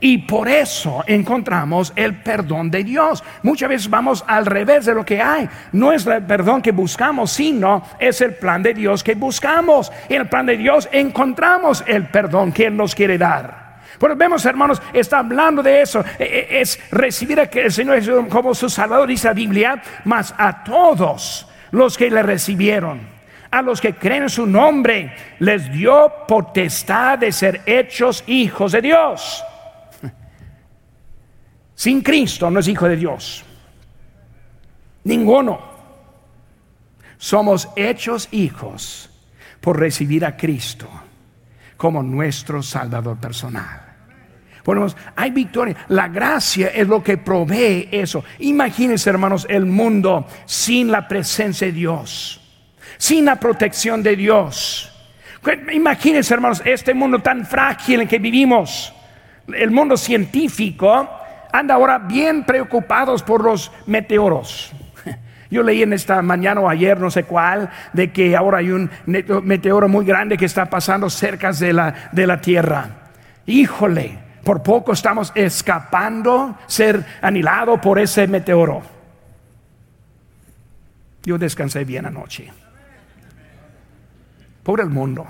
Y 0.00 0.18
por 0.18 0.48
eso 0.48 1.02
encontramos 1.06 1.92
el 1.96 2.16
perdón 2.16 2.70
de 2.70 2.84
Dios. 2.84 3.22
Muchas 3.42 3.68
veces 3.68 3.90
vamos 3.90 4.24
al 4.26 4.46
revés 4.46 4.86
de 4.86 4.94
lo 4.94 5.04
que 5.04 5.20
hay. 5.20 5.48
No 5.72 5.92
es 5.92 6.06
el 6.06 6.24
perdón 6.24 6.62
que 6.62 6.72
buscamos, 6.72 7.32
sino 7.32 7.82
es 7.98 8.20
el 8.20 8.34
plan 8.34 8.62
de 8.62 8.74
Dios 8.74 9.02
que 9.02 9.14
buscamos. 9.14 9.90
En 10.08 10.22
el 10.22 10.28
plan 10.28 10.46
de 10.46 10.56
Dios 10.56 10.88
encontramos 10.92 11.82
el 11.86 12.06
perdón 12.08 12.52
que 12.52 12.66
Él 12.66 12.76
nos 12.76 12.94
quiere 12.94 13.18
dar. 13.18 13.67
Pero 13.98 14.14
vemos, 14.14 14.44
hermanos, 14.44 14.80
está 14.92 15.18
hablando 15.18 15.62
de 15.62 15.82
eso. 15.82 16.04
E, 16.18 16.24
e, 16.24 16.60
es 16.60 16.78
recibir 16.90 17.40
a 17.40 17.44
el 17.44 17.72
Señor 17.72 18.28
como 18.28 18.54
su 18.54 18.68
Salvador, 18.68 19.08
dice 19.08 19.28
la 19.28 19.34
Biblia, 19.34 19.82
mas 20.04 20.34
a 20.38 20.62
todos 20.62 21.46
los 21.72 21.98
que 21.98 22.10
le 22.10 22.22
recibieron, 22.22 23.00
a 23.50 23.62
los 23.62 23.80
que 23.80 23.94
creen 23.94 24.24
en 24.24 24.30
su 24.30 24.46
nombre, 24.46 25.14
les 25.40 25.70
dio 25.72 26.12
potestad 26.26 27.18
de 27.18 27.32
ser 27.32 27.62
hechos 27.66 28.22
hijos 28.26 28.72
de 28.72 28.82
Dios. 28.82 29.44
Sin 31.74 32.00
Cristo 32.00 32.50
no 32.50 32.60
es 32.60 32.68
hijo 32.68 32.88
de 32.88 32.96
Dios. 32.96 33.44
Ninguno. 35.04 35.66
Somos 37.16 37.68
hechos 37.74 38.28
hijos 38.30 39.10
por 39.60 39.80
recibir 39.80 40.24
a 40.24 40.36
Cristo 40.36 40.88
como 41.76 42.00
nuestro 42.00 42.62
Salvador 42.62 43.18
personal 43.18 43.87
hay 45.16 45.30
victoria. 45.30 45.76
La 45.88 46.08
gracia 46.08 46.68
es 46.68 46.86
lo 46.86 47.02
que 47.02 47.16
provee 47.16 47.88
eso. 47.90 48.24
Imagínense, 48.40 49.08
hermanos, 49.10 49.46
el 49.48 49.66
mundo 49.66 50.26
sin 50.44 50.90
la 50.90 51.08
presencia 51.08 51.66
de 51.66 51.72
Dios, 51.72 52.40
sin 52.98 53.24
la 53.24 53.36
protección 53.36 54.02
de 54.02 54.16
Dios. 54.16 54.92
Imagínense, 55.72 56.34
hermanos, 56.34 56.62
este 56.64 56.92
mundo 56.94 57.20
tan 57.20 57.46
frágil 57.46 58.02
en 58.02 58.08
que 58.08 58.18
vivimos. 58.18 58.92
El 59.46 59.70
mundo 59.70 59.96
científico 59.96 61.08
anda 61.52 61.74
ahora 61.74 61.98
bien 61.98 62.44
preocupados 62.44 63.22
por 63.22 63.42
los 63.42 63.72
meteoros. 63.86 64.72
Yo 65.50 65.62
leí 65.62 65.82
en 65.82 65.94
esta 65.94 66.20
mañana 66.20 66.60
o 66.60 66.68
ayer, 66.68 67.00
no 67.00 67.10
sé 67.10 67.24
cuál, 67.24 67.70
de 67.94 68.12
que 68.12 68.36
ahora 68.36 68.58
hay 68.58 68.70
un 68.70 68.90
meteoro 69.06 69.88
muy 69.88 70.04
grande 70.04 70.36
que 70.36 70.44
está 70.44 70.66
pasando 70.66 71.08
cerca 71.08 71.52
de 71.52 71.72
la, 71.72 72.10
de 72.12 72.26
la 72.26 72.40
Tierra. 72.42 72.90
Híjole, 73.46 74.27
por 74.48 74.62
poco 74.62 74.94
estamos 74.94 75.30
escapando 75.34 76.56
ser 76.66 77.04
anilado 77.20 77.78
por 77.78 77.98
ese 77.98 78.26
meteoro. 78.26 78.80
Yo 81.22 81.36
descansé 81.36 81.84
bien 81.84 82.06
anoche. 82.06 82.50
Por 84.62 84.80
el 84.80 84.88
mundo. 84.88 85.26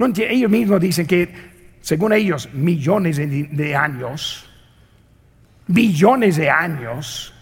Ellos 0.00 0.50
mismos 0.50 0.80
dicen 0.80 1.06
que, 1.06 1.78
según 1.80 2.14
ellos, 2.14 2.48
millones 2.52 3.16
de, 3.16 3.76
años, 3.76 4.50
billones 5.68 6.34
de 6.34 6.50
años, 6.50 7.32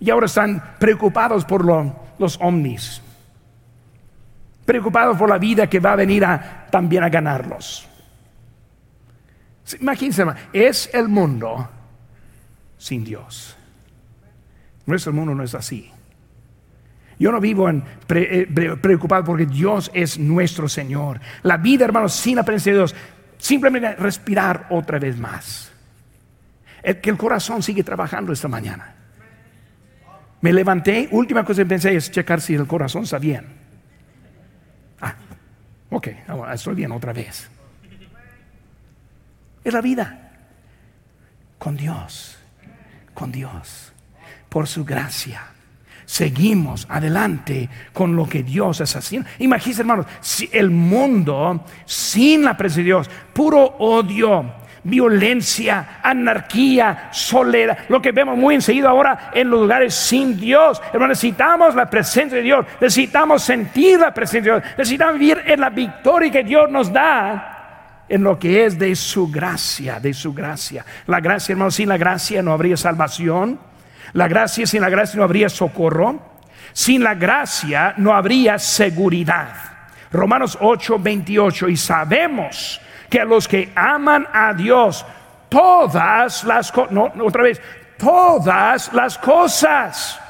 y 0.00 0.08
ahora 0.08 0.24
están 0.24 0.76
preocupados 0.78 1.44
por 1.44 1.62
los 1.62 2.38
ovnis, 2.40 3.02
preocupados 4.64 5.18
por 5.18 5.28
la 5.28 5.36
vida 5.36 5.66
que 5.66 5.78
va 5.78 5.92
a 5.92 5.96
venir 5.96 6.24
a, 6.24 6.68
también 6.70 7.04
a 7.04 7.10
ganarlos. 7.10 7.90
Imagínense, 9.80 10.24
es 10.52 10.90
el 10.92 11.08
mundo 11.08 11.68
sin 12.76 13.04
Dios. 13.04 13.56
Nuestro 14.86 15.12
mundo 15.12 15.34
no 15.34 15.42
es 15.42 15.54
así. 15.54 15.90
Yo 17.18 17.32
no 17.32 17.40
vivo 17.40 17.70
eh, 17.70 18.76
preocupado 18.80 19.24
porque 19.24 19.46
Dios 19.46 19.90
es 19.94 20.18
nuestro 20.18 20.68
Señor. 20.68 21.20
La 21.42 21.56
vida, 21.56 21.84
hermanos, 21.84 22.12
sin 22.12 22.36
la 22.36 22.42
presencia 22.42 22.72
de 22.72 22.78
Dios, 22.78 22.94
simplemente 23.38 23.94
respirar 23.96 24.66
otra 24.70 24.98
vez 24.98 25.16
más. 25.16 25.72
El, 26.82 27.00
que 27.00 27.10
el 27.10 27.16
corazón 27.16 27.62
sigue 27.62 27.82
trabajando 27.82 28.32
esta 28.32 28.48
mañana. 28.48 28.94
Me 30.42 30.52
levanté, 30.52 31.08
última 31.12 31.44
cosa 31.44 31.62
que 31.62 31.66
pensé 31.66 31.96
es 31.96 32.10
checar 32.10 32.40
si 32.40 32.54
el 32.54 32.66
corazón 32.66 33.04
está 33.04 33.18
bien. 33.18 33.46
Ah, 35.00 35.14
ok, 35.88 36.08
estoy 36.52 36.74
bien 36.74 36.92
otra 36.92 37.14
vez. 37.14 37.48
Es 39.64 39.72
la 39.72 39.80
vida. 39.80 40.30
Con 41.58 41.76
Dios, 41.76 42.38
con 43.14 43.32
Dios, 43.32 43.92
por 44.48 44.68
su 44.68 44.84
gracia 44.84 45.54
seguimos 46.06 46.86
adelante 46.90 47.68
con 47.92 48.14
lo 48.14 48.28
que 48.28 48.42
Dios 48.42 48.80
es 48.80 48.94
haciendo. 48.96 49.28
Imagínense, 49.38 49.82
hermanos, 49.82 50.06
si 50.20 50.48
el 50.52 50.70
mundo 50.70 51.64
sin 51.84 52.44
la 52.44 52.56
presencia 52.56 52.82
de 52.82 52.86
Dios, 52.86 53.10
puro 53.32 53.64
odio, 53.78 54.52
violencia, 54.84 56.00
anarquía, 56.02 57.08
soledad, 57.10 57.78
lo 57.88 58.02
que 58.02 58.12
vemos 58.12 58.36
muy 58.36 58.56
enseguida 58.56 58.90
ahora 58.90 59.30
en 59.34 59.48
los 59.50 59.62
lugares 59.62 59.94
sin 59.94 60.38
Dios. 60.38 60.80
Hermanos, 60.92 61.16
necesitamos 61.16 61.74
la 61.74 61.88
presencia 61.88 62.36
de 62.36 62.44
Dios, 62.44 62.66
necesitamos 62.80 63.42
sentir 63.42 63.98
la 63.98 64.12
presencia 64.12 64.54
de 64.54 64.60
Dios, 64.60 64.72
necesitamos 64.78 65.18
vivir 65.18 65.42
en 65.46 65.60
la 65.60 65.70
victoria 65.70 66.30
que 66.30 66.44
Dios 66.44 66.70
nos 66.70 66.92
da 66.92 67.53
en 68.08 68.22
lo 68.22 68.38
que 68.38 68.64
es 68.64 68.78
de 68.78 68.94
su 68.96 69.30
gracia, 69.30 69.98
de 70.00 70.12
su 70.12 70.34
gracia. 70.34 70.84
La 71.06 71.20
gracia, 71.20 71.52
hermanos, 71.52 71.76
sin 71.76 71.88
la 71.88 71.96
gracia 71.96 72.42
no 72.42 72.52
habría 72.52 72.76
salvación. 72.76 73.58
La 74.12 74.28
gracia, 74.28 74.66
sin 74.66 74.82
la 74.82 74.90
gracia 74.90 75.18
no 75.18 75.24
habría 75.24 75.48
socorro. 75.48 76.20
Sin 76.72 77.02
la 77.02 77.14
gracia 77.14 77.94
no 77.96 78.14
habría 78.14 78.58
seguridad. 78.58 79.54
Romanos 80.10 80.58
8, 80.60 80.98
28. 80.98 81.68
Y 81.68 81.76
sabemos 81.76 82.80
que 83.08 83.20
a 83.20 83.24
los 83.24 83.48
que 83.48 83.72
aman 83.74 84.26
a 84.32 84.52
Dios, 84.52 85.04
todas 85.48 86.44
las 86.44 86.70
cosas, 86.72 86.92
no, 86.92 87.12
otra 87.24 87.42
vez, 87.42 87.60
todas 87.96 88.92
las 88.92 89.16
cosas, 89.18 90.20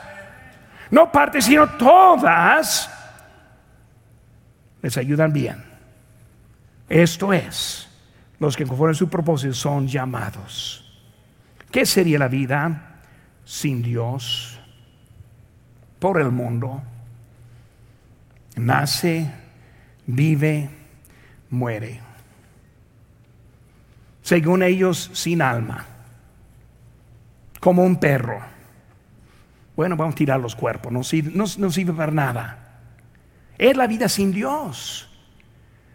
no 0.90 1.10
partes, 1.10 1.46
sino 1.46 1.66
todas, 1.76 2.90
les 4.82 4.96
ayudan 4.98 5.32
bien. 5.32 5.63
Esto 6.88 7.32
es, 7.32 7.88
los 8.38 8.56
que 8.56 8.66
conforme 8.66 8.94
su 8.94 9.08
propósito 9.08 9.54
son 9.54 9.88
llamados. 9.88 10.80
¿Qué 11.70 11.86
sería 11.86 12.18
la 12.18 12.28
vida? 12.28 12.94
sin 13.44 13.82
Dios 13.82 14.58
por 15.98 16.20
el 16.20 16.30
mundo. 16.30 16.82
Nace, 18.56 19.30
vive, 20.06 20.70
muere. 21.50 22.00
Según 24.22 24.62
ellos, 24.62 25.10
sin 25.12 25.42
alma, 25.42 25.84
como 27.60 27.82
un 27.82 27.96
perro. 27.96 28.40
Bueno, 29.76 29.96
vamos 29.96 30.14
a 30.14 30.16
tirar 30.16 30.40
los 30.40 30.54
cuerpos, 30.54 30.92
no 30.92 31.02
sirve, 31.02 31.32
no 31.34 31.46
sirve 31.46 31.92
para 31.92 32.12
nada. 32.12 32.58
Es 33.58 33.76
la 33.76 33.86
vida 33.86 34.08
sin 34.08 34.32
Dios. 34.32 35.10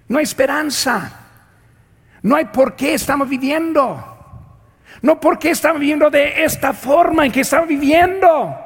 No 0.10 0.18
hay 0.18 0.24
esperanza. 0.24 1.12
No 2.22 2.36
hay 2.36 2.46
por 2.46 2.76
qué 2.76 2.96
estamos 2.96 3.30
viviendo. 3.30 4.18
No 5.02 5.20
porque 5.20 5.52
estamos 5.52 5.80
viviendo 5.80 6.10
de 6.10 6.44
esta 6.44 6.74
forma 6.74 7.26
en 7.26 7.32
que 7.32 7.42
estamos 7.42 7.68
viviendo. 7.68 8.58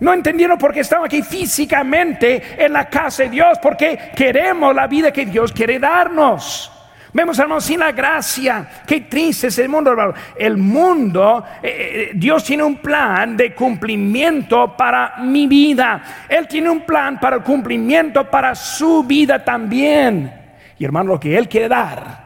No 0.00 0.12
entendieron 0.12 0.58
por 0.58 0.72
qué 0.72 0.80
estamos 0.80 1.06
aquí 1.06 1.22
físicamente 1.22 2.42
en 2.58 2.72
la 2.72 2.88
casa 2.90 3.22
de 3.22 3.30
Dios, 3.30 3.58
porque 3.62 4.12
queremos 4.14 4.74
la 4.74 4.86
vida 4.86 5.12
que 5.12 5.24
Dios 5.24 5.52
quiere 5.52 5.78
darnos. 5.78 6.70
Vemos, 7.12 7.38
hermanos, 7.38 7.64
sin 7.64 7.78
la 7.78 7.92
gracia. 7.92 8.68
Qué 8.84 9.02
triste 9.02 9.46
es 9.46 9.58
el 9.60 9.68
mundo, 9.68 9.92
hermano. 9.92 10.14
El 10.36 10.56
mundo, 10.56 11.44
eh, 11.62 11.68
eh, 11.68 12.10
Dios 12.16 12.42
tiene 12.42 12.64
un 12.64 12.78
plan 12.78 13.36
de 13.36 13.54
cumplimiento 13.54 14.76
para 14.76 15.18
mi 15.18 15.46
vida. 15.46 16.26
Él 16.28 16.48
tiene 16.48 16.68
un 16.68 16.80
plan 16.80 17.20
para 17.20 17.36
el 17.36 17.42
cumplimiento 17.42 18.28
para 18.28 18.56
su 18.56 19.04
vida 19.04 19.44
también. 19.44 20.43
Y 20.78 20.84
hermano, 20.84 21.14
lo 21.14 21.20
que 21.20 21.36
Él 21.36 21.48
quiere 21.48 21.68
dar 21.68 22.24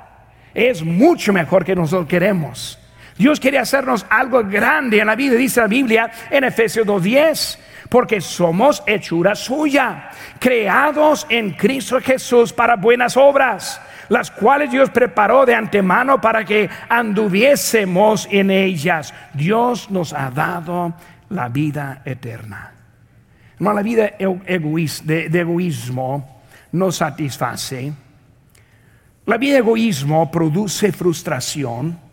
es 0.55 0.83
mucho 0.83 1.33
mejor 1.33 1.65
que 1.65 1.75
nosotros 1.75 2.09
queremos. 2.09 2.79
Dios 3.19 3.41
quiere 3.41 3.59
hacernos 3.59 4.07
algo 4.09 4.45
grande 4.45 5.01
en 5.01 5.09
la 5.09 5.17
vida, 5.17 5.35
dice 5.35 5.61
la 5.61 5.67
Biblia 5.67 6.11
en 6.31 6.45
Efesios 6.45 6.87
2.10, 6.87 7.59
porque 7.89 8.21
somos 8.21 8.83
hechura 8.87 9.35
suya, 9.35 10.11
creados 10.39 11.27
en 11.29 11.51
Cristo 11.51 12.01
Jesús 12.01 12.53
para 12.53 12.77
buenas 12.77 13.17
obras, 13.17 13.81
las 14.09 14.31
cuales 14.31 14.71
Dios 14.71 14.91
preparó 14.91 15.45
de 15.45 15.55
antemano 15.55 16.21
para 16.21 16.45
que 16.45 16.71
anduviésemos 16.89 18.29
en 18.31 18.53
ellas. 18.53 19.13
Dios 19.35 19.91
nos 19.91 20.13
ha 20.13 20.31
dado 20.31 20.95
la 21.31 21.49
vida 21.49 22.03
eterna. 22.05 22.73
No, 23.59 23.73
la 23.73 23.83
vida 23.83 24.13
de, 24.17 25.29
de 25.29 25.41
egoísmo 25.41 26.43
no 26.71 26.93
satisface. 26.93 27.93
La 29.29 29.39
vida 29.39 29.53
de 29.53 29.59
egoísmo 29.61 30.29
produce 30.31 30.91
frustración 30.91 32.09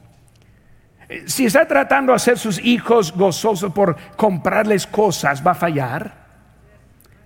si 1.25 1.45
está 1.45 1.67
tratando 1.67 2.11
de 2.11 2.15
hacer 2.15 2.37
sus 2.37 2.59
hijos 2.63 3.13
gozosos 3.13 3.71
por 3.71 3.95
comprarles 4.15 4.87
cosas, 4.87 5.45
va 5.45 5.51
a 5.51 5.55
fallar. 5.55 6.25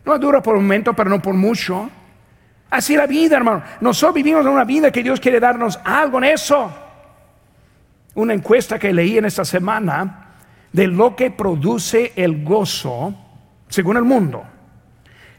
No 0.05 0.19
dura 0.19 0.41
por 0.41 0.55
un 0.55 0.63
momento, 0.63 0.93
pero 0.93 1.09
no 1.09 1.21
por 1.21 1.33
mucho. 1.33 1.89
Así 2.69 2.95
la 2.95 3.07
vida, 3.07 3.37
hermano. 3.37 3.63
Nosotros 3.79 4.15
vivimos 4.15 4.45
en 4.45 4.51
una 4.51 4.65
vida 4.65 4.91
que 4.91 5.01
Dios 5.01 5.19
quiere 5.19 5.39
darnos 5.39 5.79
algo 5.83 6.17
en 6.17 6.25
eso. 6.25 6.71
Una 8.15 8.33
encuesta 8.33 8.77
que 8.77 8.93
leí 8.93 9.17
en 9.17 9.25
esta 9.25 9.45
semana 9.45 10.35
de 10.73 10.87
lo 10.87 11.15
que 11.15 11.31
produce 11.31 12.13
el 12.15 12.43
gozo 12.43 13.15
según 13.69 13.97
el 13.97 14.03
mundo. 14.03 14.43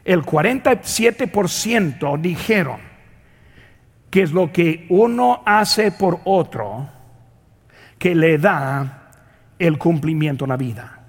El 0.03 0.23
47% 0.23 2.19
dijeron 2.19 2.90
que 4.11 4.21
es 4.21 4.31
lo 4.33 4.51
que 4.51 4.85
uno 4.89 5.41
hace 5.45 5.91
por 5.91 6.19
otro 6.25 6.87
que 7.97 8.13
le 8.13 8.37
da 8.37 9.09
el 9.57 9.77
cumplimiento 9.77 10.45
en 10.45 10.49
la 10.49 10.57
vida. 10.57 10.99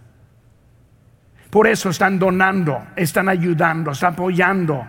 Por 1.51 1.67
eso 1.67 1.91
están 1.91 2.19
donando, 2.19 2.81
están 2.97 3.29
ayudando, 3.29 3.91
están 3.91 4.13
apoyando. 4.15 4.87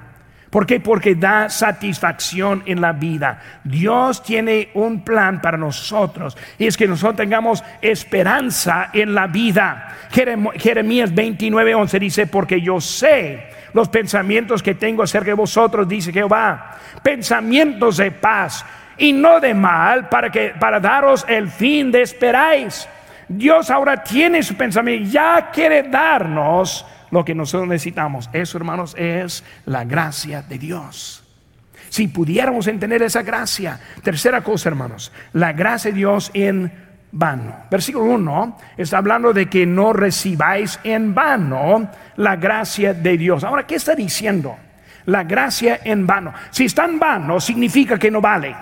¿Por 0.49 0.67
qué? 0.67 0.79
Porque 0.79 1.15
da 1.15 1.49
satisfacción 1.49 2.61
en 2.67 2.79
la 2.79 2.93
vida. 2.93 3.41
Dios 3.63 4.21
tiene 4.21 4.69
un 4.75 5.03
plan 5.03 5.41
para 5.41 5.57
nosotros 5.57 6.37
y 6.59 6.67
es 6.67 6.77
que 6.77 6.87
nosotros 6.87 7.15
tengamos 7.15 7.63
esperanza 7.81 8.91
en 8.93 9.15
la 9.15 9.25
vida. 9.25 9.97
Jeremías 10.11 11.13
29, 11.13 11.73
11 11.73 11.99
dice, 11.99 12.27
porque 12.27 12.61
yo 12.61 12.79
sé 12.79 13.49
los 13.73 13.89
pensamientos 13.89 14.61
que 14.63 14.75
tengo 14.75 15.03
acerca 15.03 15.27
de 15.27 15.33
vosotros, 15.33 15.87
dice 15.87 16.13
Jehová, 16.13 16.77
pensamientos 17.01 17.97
de 17.97 18.11
paz 18.11 18.65
y 18.97 19.13
no 19.13 19.39
de 19.39 19.53
mal 19.53 20.09
para 20.09 20.31
que 20.31 20.53
para 20.59 20.79
daros 20.79 21.25
el 21.27 21.49
fin 21.49 21.91
de 21.91 22.01
esperáis. 22.01 22.87
Dios 23.27 23.69
ahora 23.69 24.03
tiene 24.03 24.43
su 24.43 24.55
pensamiento, 24.55 25.09
ya 25.09 25.49
quiere 25.51 25.83
darnos 25.83 26.85
lo 27.09 27.23
que 27.23 27.35
nosotros 27.35 27.67
necesitamos. 27.67 28.29
Eso, 28.33 28.57
hermanos, 28.57 28.95
es 28.97 29.43
la 29.65 29.83
gracia 29.83 30.41
de 30.41 30.57
Dios. 30.57 31.23
Si 31.89 32.07
pudiéramos 32.07 32.67
entender 32.67 33.03
esa 33.03 33.21
gracia. 33.21 33.79
Tercera 34.01 34.41
cosa, 34.41 34.69
hermanos, 34.69 35.11
la 35.31 35.53
gracia 35.53 35.91
de 35.91 35.97
Dios 35.97 36.31
en 36.33 36.71
vano. 37.13 37.65
Versículo 37.69 38.05
1 38.05 38.57
está 38.75 38.97
hablando 38.97 39.31
de 39.33 39.47
que 39.47 39.65
no 39.65 39.93
recibáis 39.93 40.79
en 40.83 41.13
vano 41.13 41.89
la 42.17 42.35
gracia 42.35 42.93
de 42.93 43.17
Dios. 43.17 43.43
Ahora, 43.43 43.65
¿qué 43.65 43.75
está 43.75 43.95
diciendo? 43.95 44.57
La 45.05 45.23
gracia 45.23 45.81
en 45.83 46.05
vano. 46.05 46.33
Si 46.49 46.65
está 46.65 46.85
en 46.85 46.99
vano, 46.99 47.39
significa 47.39 47.97
que 47.97 48.11
no 48.11 48.19
vale. 48.19 48.55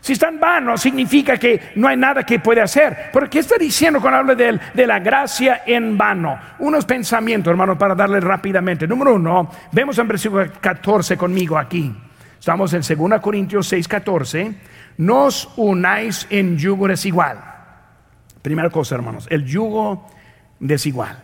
Si 0.00 0.12
está 0.12 0.28
en 0.28 0.38
vano, 0.38 0.76
significa 0.76 1.36
que 1.36 1.72
no 1.76 1.88
hay 1.88 1.96
nada 1.96 2.22
que 2.24 2.38
puede 2.38 2.60
hacer. 2.60 3.10
¿Por 3.12 3.28
qué 3.28 3.40
está 3.40 3.56
diciendo 3.58 4.00
cuando 4.00 4.18
habla 4.18 4.34
de, 4.36 4.60
de 4.72 4.86
la 4.86 5.00
gracia 5.00 5.62
en 5.66 5.98
vano? 5.98 6.38
Unos 6.60 6.84
pensamientos, 6.84 7.50
hermano, 7.50 7.76
para 7.76 7.94
darle 7.94 8.20
rápidamente. 8.20 8.86
Número 8.86 9.14
uno, 9.14 9.50
vemos 9.72 9.98
en 9.98 10.06
versículo 10.06 10.46
14 10.60 11.16
conmigo 11.16 11.58
aquí. 11.58 11.92
Estamos 12.38 12.72
en 12.74 12.82
2 12.82 13.20
Corintios 13.20 13.68
6, 13.68 13.88
14. 13.88 14.54
Nos 14.98 15.50
unáis 15.56 16.26
en 16.30 16.56
yugo 16.56 16.88
desigual. 16.88 17.38
Primera 18.42 18.70
cosa, 18.70 18.94
hermanos, 18.94 19.26
el 19.30 19.44
yugo 19.44 20.06
desigual. 20.60 21.22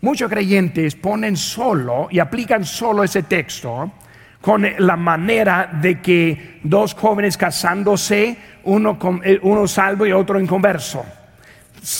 Muchos 0.00 0.30
creyentes 0.30 0.96
ponen 0.96 1.36
solo 1.36 2.08
y 2.10 2.18
aplican 2.18 2.64
solo 2.64 3.04
ese 3.04 3.22
texto 3.24 3.92
con 4.40 4.66
la 4.78 4.96
manera 4.96 5.70
de 5.80 6.00
que 6.00 6.60
dos 6.64 6.94
jóvenes 6.94 7.36
casándose, 7.36 8.36
uno, 8.64 8.98
eh, 9.22 9.38
uno 9.42 9.68
salvo 9.68 10.04
y 10.04 10.12
otro 10.12 10.40
inconverso. 10.40 11.04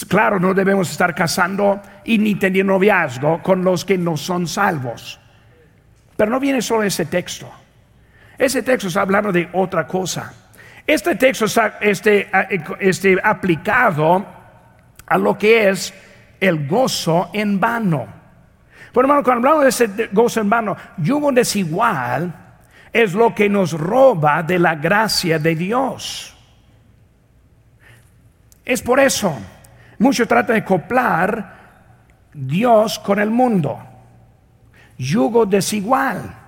claro, 0.08 0.40
no 0.40 0.52
debemos 0.52 0.90
estar 0.90 1.14
casando 1.14 1.80
y 2.04 2.18
ni 2.18 2.34
teniendo 2.34 2.72
noviazgo 2.72 3.40
con 3.42 3.64
los 3.64 3.84
que 3.84 3.96
no 3.96 4.16
son 4.16 4.46
salvos. 4.48 5.20
Pero 6.16 6.30
no 6.30 6.40
viene 6.40 6.60
solo 6.60 6.82
ese 6.82 7.06
texto. 7.06 7.61
Ese 8.38 8.62
texto 8.62 8.88
está 8.88 9.02
hablando 9.02 9.32
de 9.32 9.48
otra 9.52 9.86
cosa. 9.86 10.32
Este 10.86 11.14
texto 11.14 11.44
está 11.44 11.78
este, 11.80 12.30
este, 12.80 13.18
aplicado 13.22 14.26
a 15.06 15.18
lo 15.18 15.38
que 15.38 15.68
es 15.68 15.94
el 16.40 16.66
gozo 16.66 17.30
en 17.32 17.60
vano. 17.60 18.06
Por 18.92 19.04
hermano, 19.04 19.22
cuando 19.22 19.48
hablamos 19.48 19.62
de 19.62 19.68
ese 19.70 20.08
gozo 20.12 20.40
en 20.40 20.50
vano, 20.50 20.76
yugo 20.98 21.30
desigual 21.32 22.34
es 22.92 23.14
lo 23.14 23.34
que 23.34 23.48
nos 23.48 23.72
roba 23.72 24.42
de 24.42 24.58
la 24.58 24.74
gracia 24.74 25.38
de 25.38 25.54
Dios. 25.54 26.36
Es 28.64 28.82
por 28.82 29.00
eso, 29.00 29.34
mucho 29.98 30.26
trata 30.26 30.52
de 30.52 30.64
coplar 30.64 31.62
Dios 32.34 32.98
con 32.98 33.18
el 33.18 33.30
mundo. 33.30 33.78
Yugo 34.98 35.46
desigual. 35.46 36.41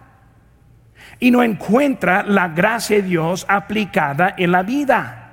Y 1.24 1.30
no 1.30 1.42
encuentra 1.42 2.22
la 2.22 2.48
gracia 2.48 2.96
de 2.96 3.02
Dios 3.02 3.46
aplicada 3.48 4.34
en 4.36 4.52
la 4.52 4.62
vida. 4.62 5.30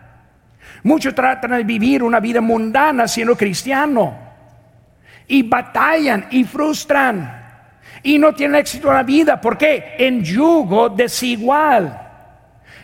Muchos 0.84 1.14
tratan 1.14 1.52
de 1.52 1.66
vivir 1.66 2.02
una 2.02 2.22
vida 2.22 2.40
mundana 2.40 3.10
siendo 3.10 3.36
cristiano. 3.36 4.18
Y 5.28 5.44
batallan 5.44 6.28
y 6.32 6.46
frustran 6.46 7.42
y 8.04 8.18
no 8.18 8.34
tienen 8.34 8.56
éxito 8.62 8.88
en 8.88 8.94
la 8.94 9.04
vida. 9.04 9.42
¿Por 9.42 9.58
qué? 9.58 9.96
En 9.98 10.24
yugo 10.24 10.88
desigual. 10.88 12.10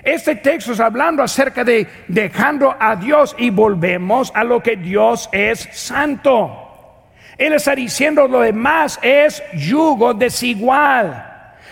Este 0.04 0.36
texto 0.36 0.74
es 0.74 0.80
hablando 0.82 1.24
acerca 1.24 1.64
de 1.64 1.88
dejando 2.10 2.76
a 2.78 2.98
Dios 2.98 3.38
y 3.40 3.52
volvemos 3.52 4.34
a 4.36 4.44
lo 4.44 4.62
que 4.62 4.76
Dios 4.76 5.30
es 5.32 5.70
santo. 5.72 7.06
Él 7.38 7.54
está 7.54 7.74
diciendo 7.74 8.28
lo 8.28 8.42
demás 8.42 9.00
es 9.02 9.42
yugo 9.54 10.14
desigual. 10.14 11.27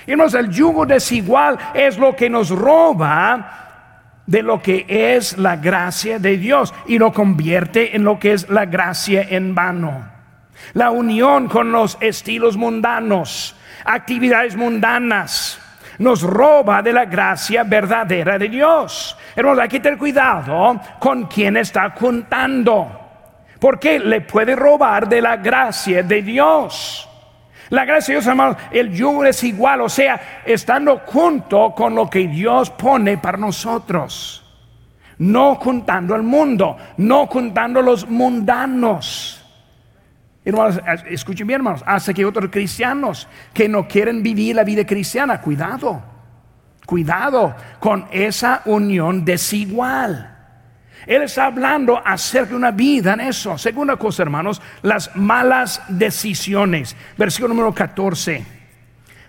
Y 0.07 0.11
el 0.11 0.49
yugo 0.49 0.85
desigual 0.85 1.57
es 1.73 1.97
lo 1.97 2.15
que 2.15 2.29
nos 2.29 2.49
roba 2.49 3.65
de 4.25 4.41
lo 4.41 4.61
que 4.61 4.85
es 4.87 5.37
la 5.37 5.55
gracia 5.55 6.19
de 6.19 6.37
Dios 6.37 6.73
y 6.87 6.97
lo 6.97 7.11
convierte 7.11 7.95
en 7.95 8.03
lo 8.03 8.19
que 8.19 8.33
es 8.33 8.49
la 8.49 8.65
gracia 8.65 9.25
en 9.29 9.53
vano. 9.53 10.05
La 10.73 10.91
unión 10.91 11.47
con 11.47 11.71
los 11.71 11.97
estilos 11.99 12.57
mundanos, 12.57 13.55
actividades 13.83 14.55
mundanas, 14.55 15.59
nos 15.99 16.21
roba 16.23 16.81
de 16.81 16.93
la 16.93 17.05
gracia 17.05 17.63
verdadera 17.63 18.37
de 18.37 18.49
Dios. 18.49 19.17
Hermanos, 19.35 19.59
hay 19.59 19.69
que 19.69 19.79
tener 19.79 19.97
cuidado 19.97 20.79
con 20.99 21.25
quien 21.25 21.57
está 21.57 21.93
contando, 21.93 23.01
porque 23.59 23.99
le 23.99 24.21
puede 24.21 24.55
robar 24.55 25.07
de 25.07 25.21
la 25.21 25.37
gracia 25.37 26.03
de 26.03 26.21
Dios. 26.21 27.09
La 27.69 27.85
gracia 27.85 28.13
de 28.13 28.19
Dios, 28.19 28.27
hermanos, 28.27 28.57
el 28.71 28.91
yugo 28.91 29.25
es 29.25 29.43
igual, 29.43 29.81
o 29.81 29.89
sea, 29.89 30.41
estando 30.45 31.01
junto 31.05 31.73
con 31.75 31.95
lo 31.95 32.09
que 32.09 32.27
Dios 32.27 32.69
pone 32.69 33.17
para 33.17 33.37
nosotros. 33.37 34.41
No 35.17 35.57
contando 35.57 36.13
al 36.13 36.23
mundo, 36.23 36.77
no 36.97 37.27
contando 37.27 37.81
los 37.81 38.07
mundanos. 38.07 39.41
Hermanos, 40.43 40.79
escuchen 41.09 41.47
bien, 41.47 41.61
hermanos, 41.61 41.83
hace 41.87 42.13
que 42.13 42.23
otros 42.23 42.51
cristianos 42.51 43.27
que 43.51 43.67
no 43.67 43.87
quieren 43.87 44.21
vivir 44.21 44.55
la 44.55 44.63
vida 44.63 44.85
cristiana, 44.85 45.41
cuidado, 45.41 46.03
cuidado 46.85 47.55
con 47.79 48.05
esa 48.11 48.61
unión 48.65 49.25
desigual. 49.25 50.34
Él 51.05 51.21
está 51.21 51.45
hablando 51.45 52.01
acerca 52.03 52.49
de 52.49 52.55
una 52.55 52.71
vida 52.71 53.13
en 53.13 53.21
eso. 53.21 53.57
Segunda 53.57 53.95
cosa, 53.97 54.23
hermanos, 54.23 54.61
las 54.81 55.15
malas 55.15 55.81
decisiones. 55.87 56.95
Versículo 57.17 57.53
número 57.53 57.73
14. 57.73 58.45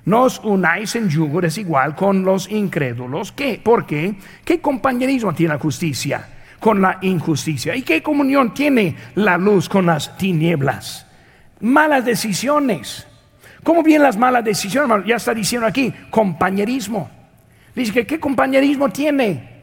Nos 0.06 0.38
unáis 0.44 0.94
en 0.96 1.08
yugo 1.08 1.40
desigual 1.40 1.94
con 1.94 2.24
los 2.24 2.50
incrédulos. 2.50 3.32
¿Qué? 3.32 3.60
¿Por 3.62 3.86
qué? 3.86 4.14
¿Qué 4.44 4.60
compañerismo 4.60 5.34
tiene 5.34 5.54
la 5.54 5.60
justicia 5.60 6.28
con 6.60 6.80
la 6.80 6.98
injusticia? 7.02 7.74
¿Y 7.74 7.82
qué 7.82 8.02
comunión 8.02 8.54
tiene 8.54 8.96
la 9.16 9.36
luz 9.36 9.68
con 9.68 9.86
las 9.86 10.16
tinieblas? 10.16 11.06
malas 11.60 12.04
decisiones. 12.04 13.06
¿Cómo 13.62 13.82
vienen 13.82 14.02
las 14.02 14.16
malas 14.16 14.44
decisiones? 14.44 15.06
Ya 15.06 15.16
está 15.16 15.34
diciendo 15.34 15.66
aquí, 15.66 15.92
compañerismo. 16.10 17.10
Dice 17.74 17.92
que 17.92 18.06
qué 18.06 18.20
compañerismo 18.20 18.88
tiene. 18.90 19.55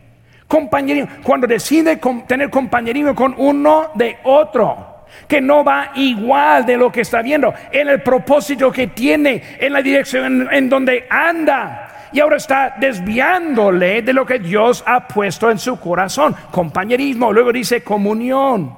Compañerismo, 0.53 1.09
cuando 1.23 1.47
decide 1.47 1.99
tener 2.27 2.51
compañerismo 2.51 3.15
con 3.15 3.33
uno 3.39 3.89
de 3.95 4.19
otro, 4.21 5.05
que 5.27 5.41
no 5.41 5.63
va 5.63 5.93
igual 5.95 6.63
de 6.63 6.77
lo 6.77 6.91
que 6.91 7.01
está 7.01 7.23
viendo, 7.23 7.51
en 7.71 7.87
el 7.87 8.03
propósito 8.03 8.71
que 8.71 8.85
tiene, 8.85 9.41
en 9.59 9.73
la 9.73 9.81
dirección 9.81 10.47
en 10.51 10.69
donde 10.69 11.07
anda. 11.09 12.09
Y 12.11 12.19
ahora 12.19 12.37
está 12.37 12.75
desviándole 12.79 14.03
de 14.03 14.13
lo 14.13 14.27
que 14.27 14.37
Dios 14.37 14.83
ha 14.85 15.07
puesto 15.07 15.49
en 15.49 15.57
su 15.57 15.79
corazón. 15.79 16.35
Compañerismo, 16.51 17.33
luego 17.33 17.51
dice 17.51 17.81
comunión. 17.81 18.75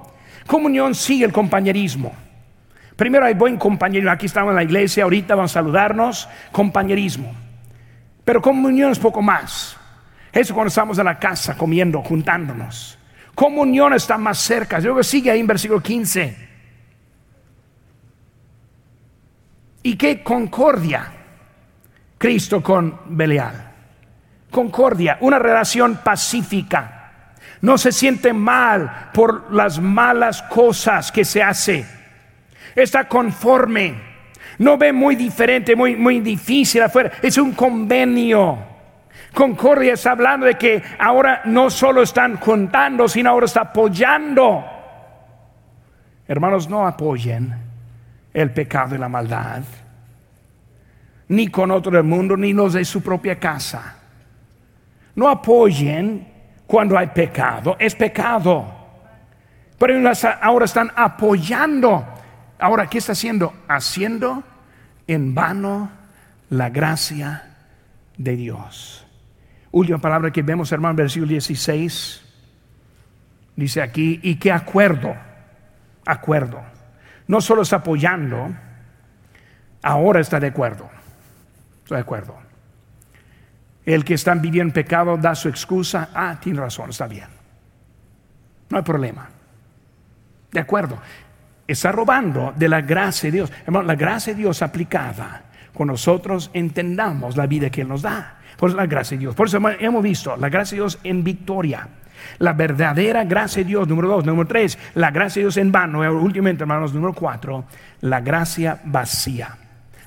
Comunión 0.47 0.95
sigue 0.95 1.25
el 1.25 1.33
compañerismo. 1.33 2.13
Primero 2.95 3.25
hay 3.25 3.33
buen 3.33 3.57
compañerismo. 3.57 4.11
Aquí 4.11 4.27
estamos 4.27 4.51
en 4.51 4.55
la 4.55 4.63
iglesia, 4.63 5.03
ahorita 5.03 5.35
vamos 5.35 5.51
a 5.51 5.55
saludarnos. 5.55 6.29
Compañerismo. 6.53 7.33
Pero 8.23 8.41
comunión 8.41 8.93
es 8.93 8.99
poco 8.99 9.21
más. 9.21 9.77
Eso 10.35 10.53
cuando 10.53 10.67
estamos 10.67 10.99
en 10.99 11.05
la 11.05 11.17
casa 11.17 11.57
comiendo, 11.57 12.03
juntándonos. 12.03 12.99
Comunión 13.33 13.93
está 13.93 14.19
más 14.19 14.37
cerca. 14.37 14.79
Luego 14.79 15.01
sigue 15.01 15.31
ahí 15.31 15.39
en 15.39 15.47
versículo 15.47 15.81
15. 15.81 16.47
¿Y 19.81 19.95
qué 19.95 20.21
concordia? 20.21 21.11
Cristo 22.19 22.61
con 22.61 22.99
Belial. 23.07 23.71
Concordia, 24.51 25.17
una 25.21 25.39
relación 25.39 26.01
pacífica. 26.03 27.33
No 27.61 27.79
se 27.79 27.91
siente 27.91 28.31
mal 28.33 29.09
por 29.11 29.51
las 29.51 29.79
malas 29.79 30.43
cosas 30.43 31.11
que 31.11 31.25
se 31.25 31.41
hace 31.41 31.95
está 32.75 33.07
conforme, 33.07 33.95
no 34.59 34.77
ve 34.77 34.91
muy 34.91 35.15
diferente, 35.15 35.75
muy, 35.75 35.95
muy 35.95 36.19
difícil 36.19 36.81
afuera, 36.81 37.11
es 37.21 37.37
un 37.37 37.53
convenio. 37.53 38.74
Concordia 39.35 39.93
está 39.93 40.11
hablando 40.11 40.47
de 40.47 40.55
que 40.55 40.81
ahora 40.97 41.41
no 41.45 41.69
solo 41.69 42.01
están 42.01 42.37
contando, 42.37 43.07
sino 43.07 43.29
ahora 43.29 43.45
está 43.45 43.61
apoyando. 43.61 44.65
Hermanos, 46.27 46.67
no 46.67 46.87
apoyen 46.87 47.53
el 48.33 48.51
pecado 48.51 48.95
y 48.95 48.97
la 48.97 49.07
maldad, 49.07 49.61
ni 51.27 51.49
con 51.49 51.69
otro 51.69 51.91
del 51.91 52.03
mundo, 52.03 52.35
ni 52.35 52.53
los 52.53 52.73
de 52.73 52.83
su 52.83 53.03
propia 53.03 53.37
casa. 53.37 53.97
No 55.13 55.29
apoyen 55.29 56.27
cuando 56.65 56.97
hay 56.97 57.07
pecado, 57.07 57.75
es 57.77 57.93
pecado. 57.93 58.65
Pero 59.77 60.11
ahora 60.41 60.65
están 60.65 60.91
apoyando 60.95 62.15
Ahora, 62.59 62.87
¿qué 62.87 62.99
está 62.99 63.11
haciendo? 63.11 63.53
Haciendo 63.67 64.43
en 65.07 65.35
vano 65.35 65.91
la 66.49 66.69
gracia 66.69 67.55
de 68.17 68.35
Dios. 68.35 69.04
Última 69.75 69.97
palabra 69.97 70.31
que 70.31 70.41
vemos, 70.41 70.71
hermano, 70.71 70.95
versículo 70.95 71.31
16. 71.31 72.21
Dice 73.57 73.81
aquí, 73.81 74.21
¿y 74.23 74.35
qué 74.35 74.53
acuerdo? 74.53 75.13
Acuerdo. 76.05 76.63
No 77.27 77.41
solo 77.41 77.63
está 77.63 77.75
apoyando, 77.77 78.55
ahora 79.81 80.21
está 80.21 80.39
de 80.39 80.47
acuerdo. 80.47 80.89
Estoy 81.83 81.97
de 81.97 82.01
acuerdo. 82.01 82.37
El 83.85 84.05
que 84.05 84.13
está 84.13 84.33
viviendo 84.35 84.69
en 84.69 84.73
pecado 84.73 85.17
da 85.17 85.35
su 85.35 85.49
excusa. 85.49 86.07
Ah, 86.13 86.39
tiene 86.39 86.61
razón, 86.61 86.91
está 86.91 87.07
bien. 87.07 87.27
No 88.69 88.77
hay 88.77 88.83
problema. 88.83 89.27
De 90.53 90.59
acuerdo 90.61 90.97
está 91.67 91.91
robando 91.91 92.53
de 92.55 92.69
la 92.69 92.79
gracia 92.79 93.29
de 93.29 93.39
Dios. 93.39 93.51
Hermano, 93.65 93.87
la 93.87 93.95
gracia 93.95 94.33
de 94.33 94.39
Dios 94.39 94.61
aplicada, 94.61 95.43
con 95.73 95.87
nosotros 95.87 96.49
entendamos 96.53 97.35
la 97.35 97.45
vida 97.45 97.69
que 97.69 97.81
Él 97.81 97.89
nos 97.89 98.03
da. 98.03 98.39
Por 98.57 98.69
eso 98.69 98.77
la 98.77 98.85
gracia 98.85 99.17
de 99.17 99.21
Dios. 99.21 99.35
Por 99.35 99.47
eso 99.47 99.59
hemos 99.79 100.03
visto 100.03 100.35
la 100.37 100.49
gracia 100.49 100.75
de 100.75 100.81
Dios 100.81 100.99
en 101.03 101.23
victoria. 101.23 101.87
La 102.39 102.53
verdadera 102.53 103.23
gracia 103.23 103.63
de 103.63 103.69
Dios, 103.69 103.87
número 103.87 104.07
dos. 104.07 104.25
Número 104.25 104.47
tres, 104.47 104.77
la 104.95 105.11
gracia 105.11 105.41
de 105.41 105.45
Dios 105.45 105.57
en 105.57 105.71
vano. 105.71 105.99
Últimamente, 106.21 106.63
hermanos, 106.63 106.93
número 106.93 107.13
cuatro, 107.13 107.65
la 108.01 108.21
gracia 108.21 108.81
vacía. 108.85 109.57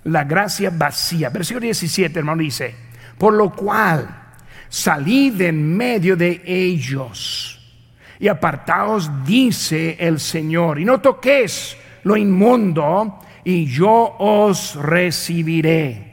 La 0.05 0.25
gracia 0.25 0.71
vacía. 0.75 1.31
Versículo 1.31 1.65
17, 1.65 2.19
hermano, 2.19 2.43
dice, 2.43 2.75
por 3.17 3.35
lo 3.35 3.51
cual 3.51 4.09
salid 4.69 5.41
en 5.43 5.77
medio 5.77 6.17
de 6.17 6.43
ellos 6.45 7.59
y 8.21 8.29
apartaos, 8.29 9.11
dice 9.25 9.97
el 9.99 10.19
Señor, 10.19 10.81
y 10.81 10.85
no 10.85 11.01
toquéis 11.01 11.77
lo 12.03 12.17
inmundo, 12.17 13.21
y 13.45 13.67
yo 13.67 14.17
os 14.19 14.75
recibiré. 14.75 16.08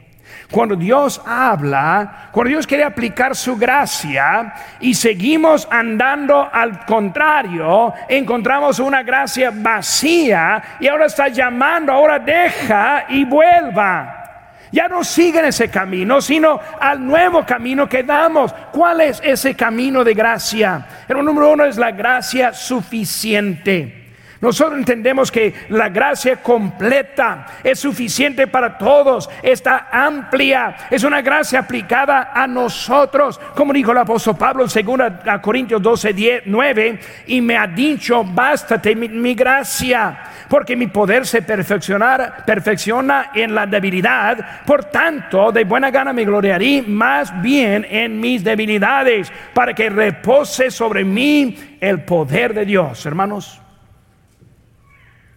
Cuando 0.50 0.76
Dios 0.76 1.20
habla, 1.26 2.28
cuando 2.30 2.50
Dios 2.50 2.66
quiere 2.66 2.84
aplicar 2.84 3.34
su 3.34 3.56
gracia 3.56 4.54
y 4.78 4.94
seguimos 4.94 5.66
andando 5.70 6.48
al 6.52 6.84
contrario, 6.86 7.92
encontramos 8.08 8.78
una 8.78 9.02
gracia 9.02 9.50
vacía 9.52 10.62
y 10.78 10.86
ahora 10.86 11.06
está 11.06 11.28
llamando, 11.28 11.92
ahora 11.92 12.20
deja 12.20 13.06
y 13.08 13.24
vuelva. 13.24 14.22
Ya 14.70 14.88
no 14.88 15.02
siguen 15.02 15.46
ese 15.46 15.68
camino, 15.68 16.20
sino 16.20 16.60
al 16.80 17.04
nuevo 17.04 17.44
camino 17.44 17.88
que 17.88 18.02
damos. 18.02 18.52
¿Cuál 18.72 19.00
es 19.00 19.20
ese 19.24 19.54
camino 19.54 20.04
de 20.04 20.14
gracia? 20.14 20.86
El 21.08 21.24
número 21.24 21.52
uno 21.52 21.64
es 21.64 21.76
la 21.76 21.90
gracia 21.90 22.52
suficiente. 22.52 24.05
Nosotros 24.46 24.78
entendemos 24.78 25.32
que 25.32 25.52
la 25.70 25.88
gracia 25.88 26.36
completa 26.36 27.46
es 27.64 27.80
suficiente 27.80 28.46
para 28.46 28.78
todos, 28.78 29.28
está 29.42 29.88
amplia, 29.90 30.86
es 30.88 31.02
una 31.02 31.20
gracia 31.20 31.58
aplicada 31.58 32.30
a 32.32 32.46
nosotros, 32.46 33.40
como 33.56 33.72
dijo 33.72 33.90
el 33.90 33.98
apóstol 33.98 34.36
Pablo 34.36 34.64
en 34.64 34.86
2 34.86 35.40
Corintios 35.42 35.82
12, 35.82 36.12
10, 36.12 36.42
9, 36.46 37.00
y 37.26 37.40
me 37.40 37.56
ha 37.56 37.66
dicho, 37.66 38.22
bástate 38.22 38.94
mi, 38.94 39.34
gracia, 39.34 40.16
porque 40.48 40.76
mi 40.76 40.86
poder 40.86 41.26
se 41.26 41.42
perfecciona 41.42 43.30
en 43.34 43.52
la 43.52 43.66
debilidad, 43.66 44.64
por 44.64 44.84
tanto, 44.84 45.50
de 45.50 45.64
buena 45.64 45.90
gana 45.90 46.12
me 46.12 46.24
gloriaré 46.24 46.82
más 46.82 47.42
bien 47.42 47.84
en 47.90 48.20
mis 48.20 48.44
debilidades, 48.44 49.32
para 49.52 49.74
que 49.74 49.90
repose 49.90 50.70
sobre 50.70 51.04
mí 51.04 51.78
el 51.80 52.04
poder 52.04 52.54
de 52.54 52.64
Dios, 52.64 53.04
hermanos 53.06 53.62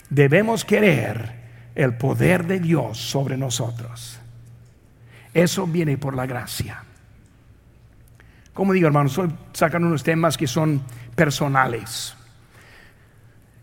debemos 0.09 0.65
querer 0.65 1.39
el 1.75 1.95
poder 1.95 2.45
de 2.45 2.59
Dios 2.59 2.97
sobre 2.97 3.37
nosotros. 3.37 4.19
Eso 5.33 5.67
viene 5.67 5.97
por 5.97 6.15
la 6.15 6.25
gracia. 6.25 6.83
Como 8.53 8.73
digo, 8.73 8.87
hermanos, 8.87 9.11
estoy 9.11 9.33
sacando 9.53 9.87
unos 9.87 10.03
temas 10.03 10.37
que 10.37 10.47
son 10.47 10.81
personales. 11.15 12.15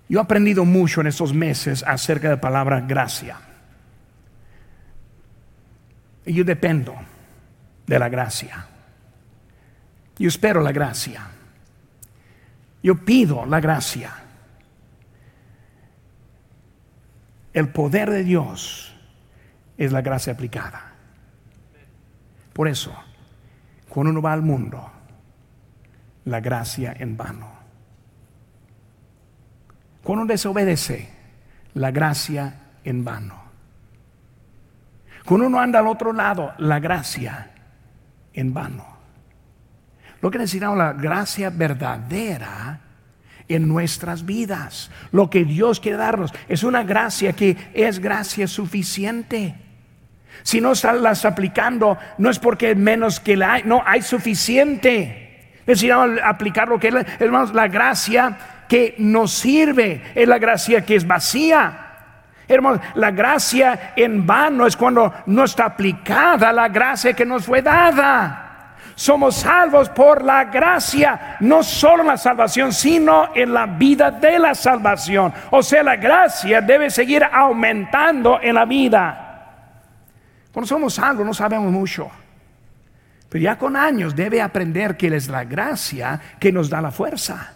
Yo 0.09 0.21
he 0.21 0.23
aprendido 0.23 0.65
mucho 0.65 1.01
en 1.01 1.09
estos 1.09 1.35
meses 1.35 1.85
acerca 1.87 2.29
de 2.29 2.37
la 2.37 2.41
palabra 2.41 2.81
gracia. 2.81 3.39
Y 6.25 6.33
yo 6.33 6.45
dependo 6.45 6.95
de 7.87 7.99
la 7.99 8.09
gracia. 8.09 8.67
Yo 10.19 10.29
espero 10.29 10.61
la 10.61 10.73
gracia. 10.73 11.27
Yo 12.83 12.95
pido 13.05 13.45
la 13.47 13.61
gracia. 13.61 14.13
El 17.57 17.71
poder 17.71 18.11
de 18.11 18.23
Dios 18.23 18.95
es 19.79 19.91
la 19.91 20.03
gracia 20.03 20.35
aplicada. 20.35 20.93
Por 22.53 22.69
eso, 22.69 22.95
cuando 23.89 24.11
uno 24.11 24.21
va 24.21 24.35
al 24.35 24.43
mundo, 24.43 24.93
la 26.27 26.41
gracia 26.41 26.95
en 26.99 27.17
vano. 27.17 27.51
Cuando 30.03 30.25
uno 30.25 30.33
desobedece, 30.33 31.09
la 31.73 31.91
gracia 31.93 32.61
en 32.85 33.03
vano. 33.03 33.41
Cuando 35.25 35.47
uno 35.47 35.59
anda 35.59 35.79
al 35.79 35.87
otro 35.87 36.13
lado, 36.13 36.53
la 36.59 36.79
gracia 36.79 37.53
en 38.35 38.53
vano. 38.53 38.85
Lo 40.21 40.31
que 40.31 40.37
necesitamos, 40.37 40.77
la 40.77 40.93
gracia 40.93 41.49
verdadera, 41.49 42.81
en 43.49 43.69
nuestras 43.69 44.25
vidas. 44.25 44.91
Lo 45.13 45.31
que 45.31 45.45
Dios 45.45 45.81
quiere 45.81 45.99
darnos 45.99 46.33
es 46.49 46.63
una 46.63 46.83
gracia 46.83 47.33
que 47.33 47.57
es 47.75 47.99
gracia 47.99 48.47
suficiente. 48.47 49.55
Si 50.43 50.61
no 50.61 50.73
estás 50.73 51.25
aplicando, 51.25 51.99
no 52.19 52.31
es 52.31 52.39
porque 52.39 52.75
menos 52.75 53.21
que 53.21 53.37
la 53.37 53.55
hay, 53.55 53.63
no, 53.65 53.83
hay 53.85 54.03
suficiente. 54.03 55.51
Necesitamos 55.67 56.21
aplicar 56.23 56.69
lo 56.69 56.79
que 56.79 56.89
es, 56.89 56.95
hermanos, 57.19 57.53
la 57.53 57.69
gracia 57.69 58.39
que 58.69 58.95
nos 58.99 59.33
sirve, 59.33 60.03
es 60.15 60.29
la 60.29 60.39
gracia 60.39 60.85
que 60.85 60.97
es 60.97 61.07
vacía. 61.07 61.83
Hermanos, 62.49 62.81
la 62.95 63.11
gracia 63.11 63.93
en 63.97 64.25
vano 64.25 64.67
es 64.67 64.77
cuando 64.77 65.13
no 65.27 65.45
está 65.45 65.65
aplicada 65.65 66.53
la 66.53 66.69
gracia 66.69 67.13
que 67.13 67.27
nos 67.27 67.45
fue 67.45 67.61
dada. 67.61 68.46
Somos 68.97 69.37
salvos 69.37 69.91
por 69.91 70.25
la 70.25 70.45
gracia, 70.45 71.37
no 71.41 71.63
solo 71.63 72.01
en 72.01 72.09
la 72.09 72.17
salvación, 72.17 72.73
sino 72.73 73.29
en 73.35 73.53
la 73.53 73.67
vida 73.67 74.11
de 74.11 74.39
la 74.39 74.55
salvación. 74.55 75.35
O 75.51 75.63
sea, 75.63 75.83
la 75.83 75.97
gracia 75.97 76.63
debe 76.63 76.89
seguir 76.89 77.23
aumentando 77.23 78.41
en 78.41 78.55
la 78.55 78.65
vida. 78.65 79.53
Cuando 80.51 80.67
somos 80.67 80.95
salvos 80.95 81.27
no 81.27 81.35
sabemos 81.35 81.71
mucho. 81.71 82.11
Pero 83.29 83.45
ya 83.45 83.59
con 83.59 83.77
años 83.77 84.17
debe 84.17 84.41
aprender 84.41 84.97
que 84.97 85.15
es 85.15 85.29
la 85.29 85.45
gracia 85.45 86.19
que 86.41 86.51
nos 86.51 86.71
da 86.71 86.81
la 86.81 86.91
fuerza. 86.91 87.53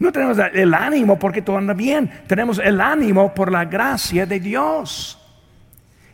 No 0.00 0.10
tenemos 0.10 0.38
el 0.54 0.74
ánimo 0.74 1.20
porque 1.20 1.42
todo 1.42 1.58
anda 1.58 1.72
bien. 1.72 2.10
Tenemos 2.26 2.58
el 2.58 2.80
ánimo 2.80 3.32
por 3.32 3.52
la 3.52 3.64
gracia 3.64 4.26
de 4.26 4.40
Dios. 4.40 5.20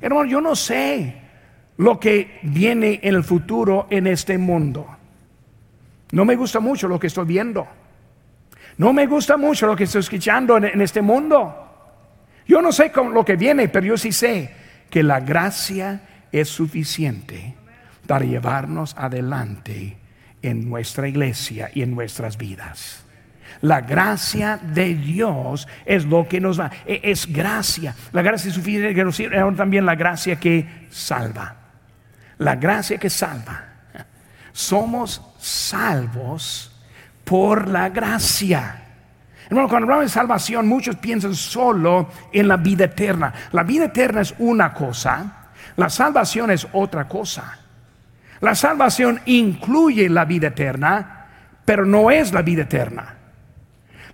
Hermano, 0.02 0.26
yo 0.26 0.42
no 0.42 0.54
sé 0.54 1.27
lo 1.78 1.98
que 1.98 2.40
viene 2.42 3.00
en 3.02 3.14
el 3.14 3.24
futuro 3.24 3.86
en 3.90 4.06
este 4.06 4.36
mundo. 4.36 4.86
No 6.12 6.24
me 6.24 6.36
gusta 6.36 6.60
mucho 6.60 6.88
lo 6.88 6.98
que 6.98 7.06
estoy 7.06 7.26
viendo. 7.26 7.66
No 8.78 8.92
me 8.92 9.06
gusta 9.06 9.36
mucho 9.36 9.66
lo 9.66 9.76
que 9.76 9.84
estoy 9.84 10.00
escuchando 10.00 10.56
en, 10.56 10.80
este 10.80 11.02
mundo. 11.02 11.54
Yo 12.46 12.62
no 12.62 12.72
sé 12.72 12.92
lo 12.94 13.24
que 13.24 13.36
viene, 13.36 13.68
pero 13.68 13.86
yo 13.86 13.96
sí 13.96 14.12
sé 14.12 14.50
que 14.90 15.02
la 15.02 15.20
gracia 15.20 16.00
es 16.32 16.48
suficiente 16.48 17.54
para 18.06 18.24
llevarnos 18.24 18.96
adelante 18.96 19.96
en 20.42 20.68
nuestra 20.68 21.08
iglesia 21.08 21.70
y 21.74 21.82
en 21.82 21.94
nuestras 21.94 22.38
vidas. 22.38 23.04
La 23.60 23.80
gracia 23.80 24.56
de 24.56 24.94
Dios 24.94 25.66
es 25.84 26.04
lo 26.06 26.28
que 26.28 26.40
nos 26.40 26.58
va. 26.60 26.70
E, 26.86 27.00
es 27.04 27.26
gracia. 27.32 27.94
La 28.12 28.22
gracia 28.22 28.48
es 28.48 28.54
suficiente 28.54 29.12
sirve, 29.12 29.52
también 29.56 29.84
la 29.84 29.94
gracia 29.94 30.36
que 30.36 30.86
salva 30.90 31.57
la 32.38 32.56
gracia 32.56 32.98
que 32.98 33.10
salva. 33.10 33.64
Somos 34.52 35.22
salvos 35.38 36.72
por 37.24 37.68
la 37.68 37.88
gracia. 37.88 38.84
Hermano, 39.48 39.68
cuando 39.68 39.84
hablamos 39.86 40.04
de 40.06 40.10
salvación, 40.10 40.66
muchos 40.66 40.96
piensan 40.96 41.34
solo 41.34 42.08
en 42.32 42.48
la 42.48 42.56
vida 42.56 42.84
eterna. 42.84 43.32
La 43.52 43.62
vida 43.62 43.86
eterna 43.86 44.20
es 44.20 44.34
una 44.38 44.74
cosa, 44.74 45.50
la 45.76 45.88
salvación 45.88 46.50
es 46.50 46.66
otra 46.72 47.06
cosa. 47.08 47.58
La 48.40 48.54
salvación 48.54 49.20
incluye 49.26 50.08
la 50.08 50.24
vida 50.24 50.48
eterna, 50.48 51.26
pero 51.64 51.84
no 51.84 52.10
es 52.10 52.32
la 52.32 52.42
vida 52.42 52.62
eterna. 52.62 53.17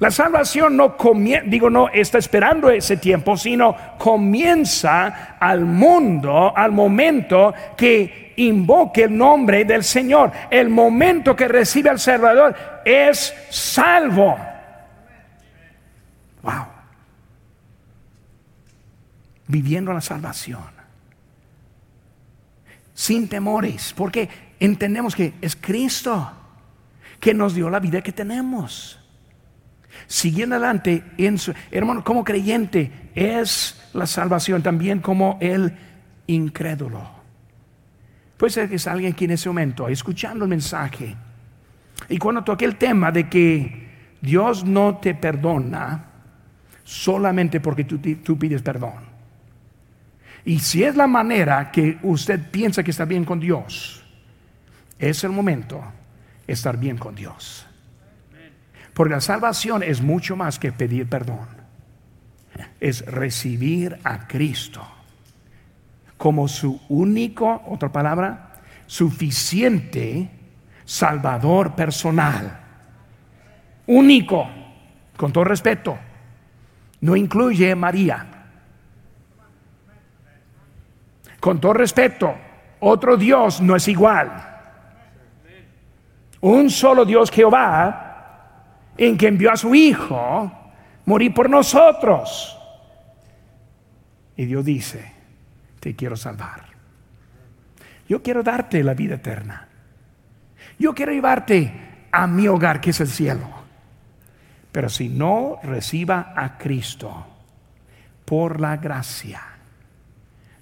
La 0.01 0.11
salvación 0.11 0.76
no 0.76 0.97
comienza, 0.97 1.49
digo, 1.49 1.70
no 1.70 1.88
está 1.88 2.18
esperando 2.18 2.68
ese 2.68 2.97
tiempo, 2.97 3.36
sino 3.36 3.76
comienza 3.99 5.36
al 5.38 5.64
mundo, 5.64 6.53
al 6.57 6.72
momento 6.72 7.55
que 7.76 8.34
invoque 8.36 9.05
el 9.05 9.16
nombre 9.16 9.64
del 9.64 9.84
Señor. 9.84 10.32
El 10.51 10.68
momento 10.68 11.36
que 11.36 11.47
recibe 11.47 11.90
al 11.90 12.01
Salvador 12.01 12.57
es 12.84 13.32
salvo. 13.51 14.36
Wow. 16.42 16.66
Viviendo 19.47 19.92
la 19.92 20.01
salvación. 20.01 20.74
Sin 22.95 23.28
temores, 23.28 23.92
porque 23.97 24.28
entendemos 24.59 25.14
que 25.14 25.34
es 25.40 25.55
Cristo 25.57 26.32
que 27.20 27.32
nos 27.32 27.55
dio 27.55 27.70
la 27.70 27.78
vida 27.78 28.03
que 28.03 28.12
tenemos. 28.12 29.03
Siguiendo 30.07 30.57
adelante, 30.57 31.03
en 31.18 31.38
su, 31.38 31.53
hermano, 31.70 32.05
como 32.05 32.24
creyente 32.24 33.11
es 33.14 33.80
la 33.92 34.07
salvación 34.07 34.62
también 34.62 35.01
como 35.01 35.38
el 35.40 35.72
incrédulo. 36.26 37.09
Puede 38.36 38.53
ser 38.53 38.68
que 38.68 38.76
es 38.76 38.86
alguien 38.86 39.12
aquí 39.12 39.24
en 39.24 39.32
ese 39.32 39.49
momento 39.49 39.88
escuchando 39.88 40.45
el 40.45 40.51
mensaje 40.51 41.16
y 42.09 42.18
cuando 42.18 42.42
toque 42.42 42.64
el 42.64 42.76
tema 42.76 43.12
de 43.12 43.28
que 43.28 44.16
Dios 44.20 44.64
no 44.64 44.99
te 44.99 45.14
perdona 45.14 46.07
solamente 46.82 47.61
porque 47.61 47.84
tú, 47.84 47.99
tú 47.99 48.38
pides 48.38 48.62
perdón. 48.62 49.14
Y 50.45 50.59
si 50.59 50.82
es 50.82 50.97
la 50.97 51.07
manera 51.07 51.70
que 51.70 51.99
usted 52.03 52.51
piensa 52.51 52.82
que 52.82 52.90
está 52.90 53.05
bien 53.05 53.24
con 53.24 53.40
Dios, 53.40 54.05
es 54.99 55.24
el 55.24 55.30
momento 55.30 55.82
de 56.47 56.53
estar 56.53 56.76
bien 56.76 56.99
con 56.99 57.14
Dios. 57.14 57.66
Porque 58.95 59.14
la 59.14 59.20
salvación 59.20 59.82
es 59.82 60.01
mucho 60.01 60.36
más 60.36 60.59
que 60.59 60.72
pedir 60.72 61.09
perdón. 61.09 61.49
Es 62.80 63.05
recibir 63.07 63.99
a 64.05 64.26
Cristo 64.26 64.86
como 66.16 66.49
su 66.49 66.80
único, 66.88 67.62
otra 67.66 67.92
palabra, 67.92 68.53
suficiente 68.86 70.30
Salvador 70.84 71.74
personal. 71.74 72.61
Único, 73.86 74.49
con 75.16 75.32
todo 75.32 75.45
respeto. 75.45 75.99
No 77.01 77.16
incluye 77.16 77.74
María. 77.74 78.26
Con 81.40 81.61
todo 81.61 81.74
respeto, 81.74 82.34
Otro 82.80 83.16
Dios 83.16 83.62
no 83.62 83.76
es 83.76 83.88
igual. 83.88 84.30
Un 86.40 86.68
solo 86.68 87.07
Dios 87.07 87.30
Jehová, 87.30 88.03
en 88.97 89.16
que 89.16 89.28
envió 89.28 89.53
a 89.53 89.57
su 89.57 89.74
Hijo 89.74 90.53
morir 91.07 91.34
por 91.34 91.51
nosotros. 91.51 92.59
Y 94.36 94.47
Dios 94.47 94.64
dice, 94.64 95.12
te 95.80 95.95
quiero 95.95 96.16
salvar. 96.16 96.64
Yo 98.09 98.22
quiero 98.22 98.42
darte 98.42 98.82
la 98.82 98.95
vida 98.95 99.16
eterna. 99.16 99.68
Yo 100.78 100.95
quiero 100.95 101.12
llevarte 101.12 102.07
a 102.11 102.26
mi 102.26 102.49
hogar, 102.49 102.80
que 102.80 102.90
es 102.90 103.01
el 103.01 103.09
cielo. 103.09 103.49
Pero 104.72 104.88
si 104.88 105.09
no 105.09 105.59
reciba 105.62 106.32
a 106.36 106.59
Cristo 106.59 107.26
por 108.24 108.61
la 108.61 108.76
gracia, 108.76 109.40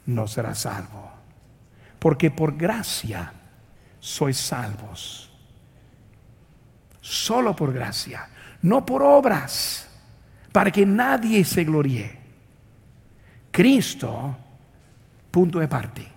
no 0.07 0.26
será 0.26 0.55
salvo. 0.55 1.11
Porque 1.99 2.30
por 2.30 2.57
gracia 2.57 3.33
sois 4.01 4.37
salvos. 4.37 5.32
Solo 7.03 7.55
por 7.55 7.73
gracia, 7.75 8.29
no 8.63 8.87
por 8.87 9.03
obras, 9.03 9.91
para 10.53 10.71
que 10.71 10.87
nadie 10.87 11.45
se 11.45 11.65
gloríe. 11.65 12.19
Cristo, 13.51 14.37
punto 15.31 15.59
de 15.59 15.69
parte. 15.69 16.09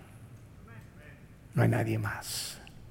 No 1.56 1.64
hay 1.64 1.70
nadie 1.70 1.98
más. 1.98 2.55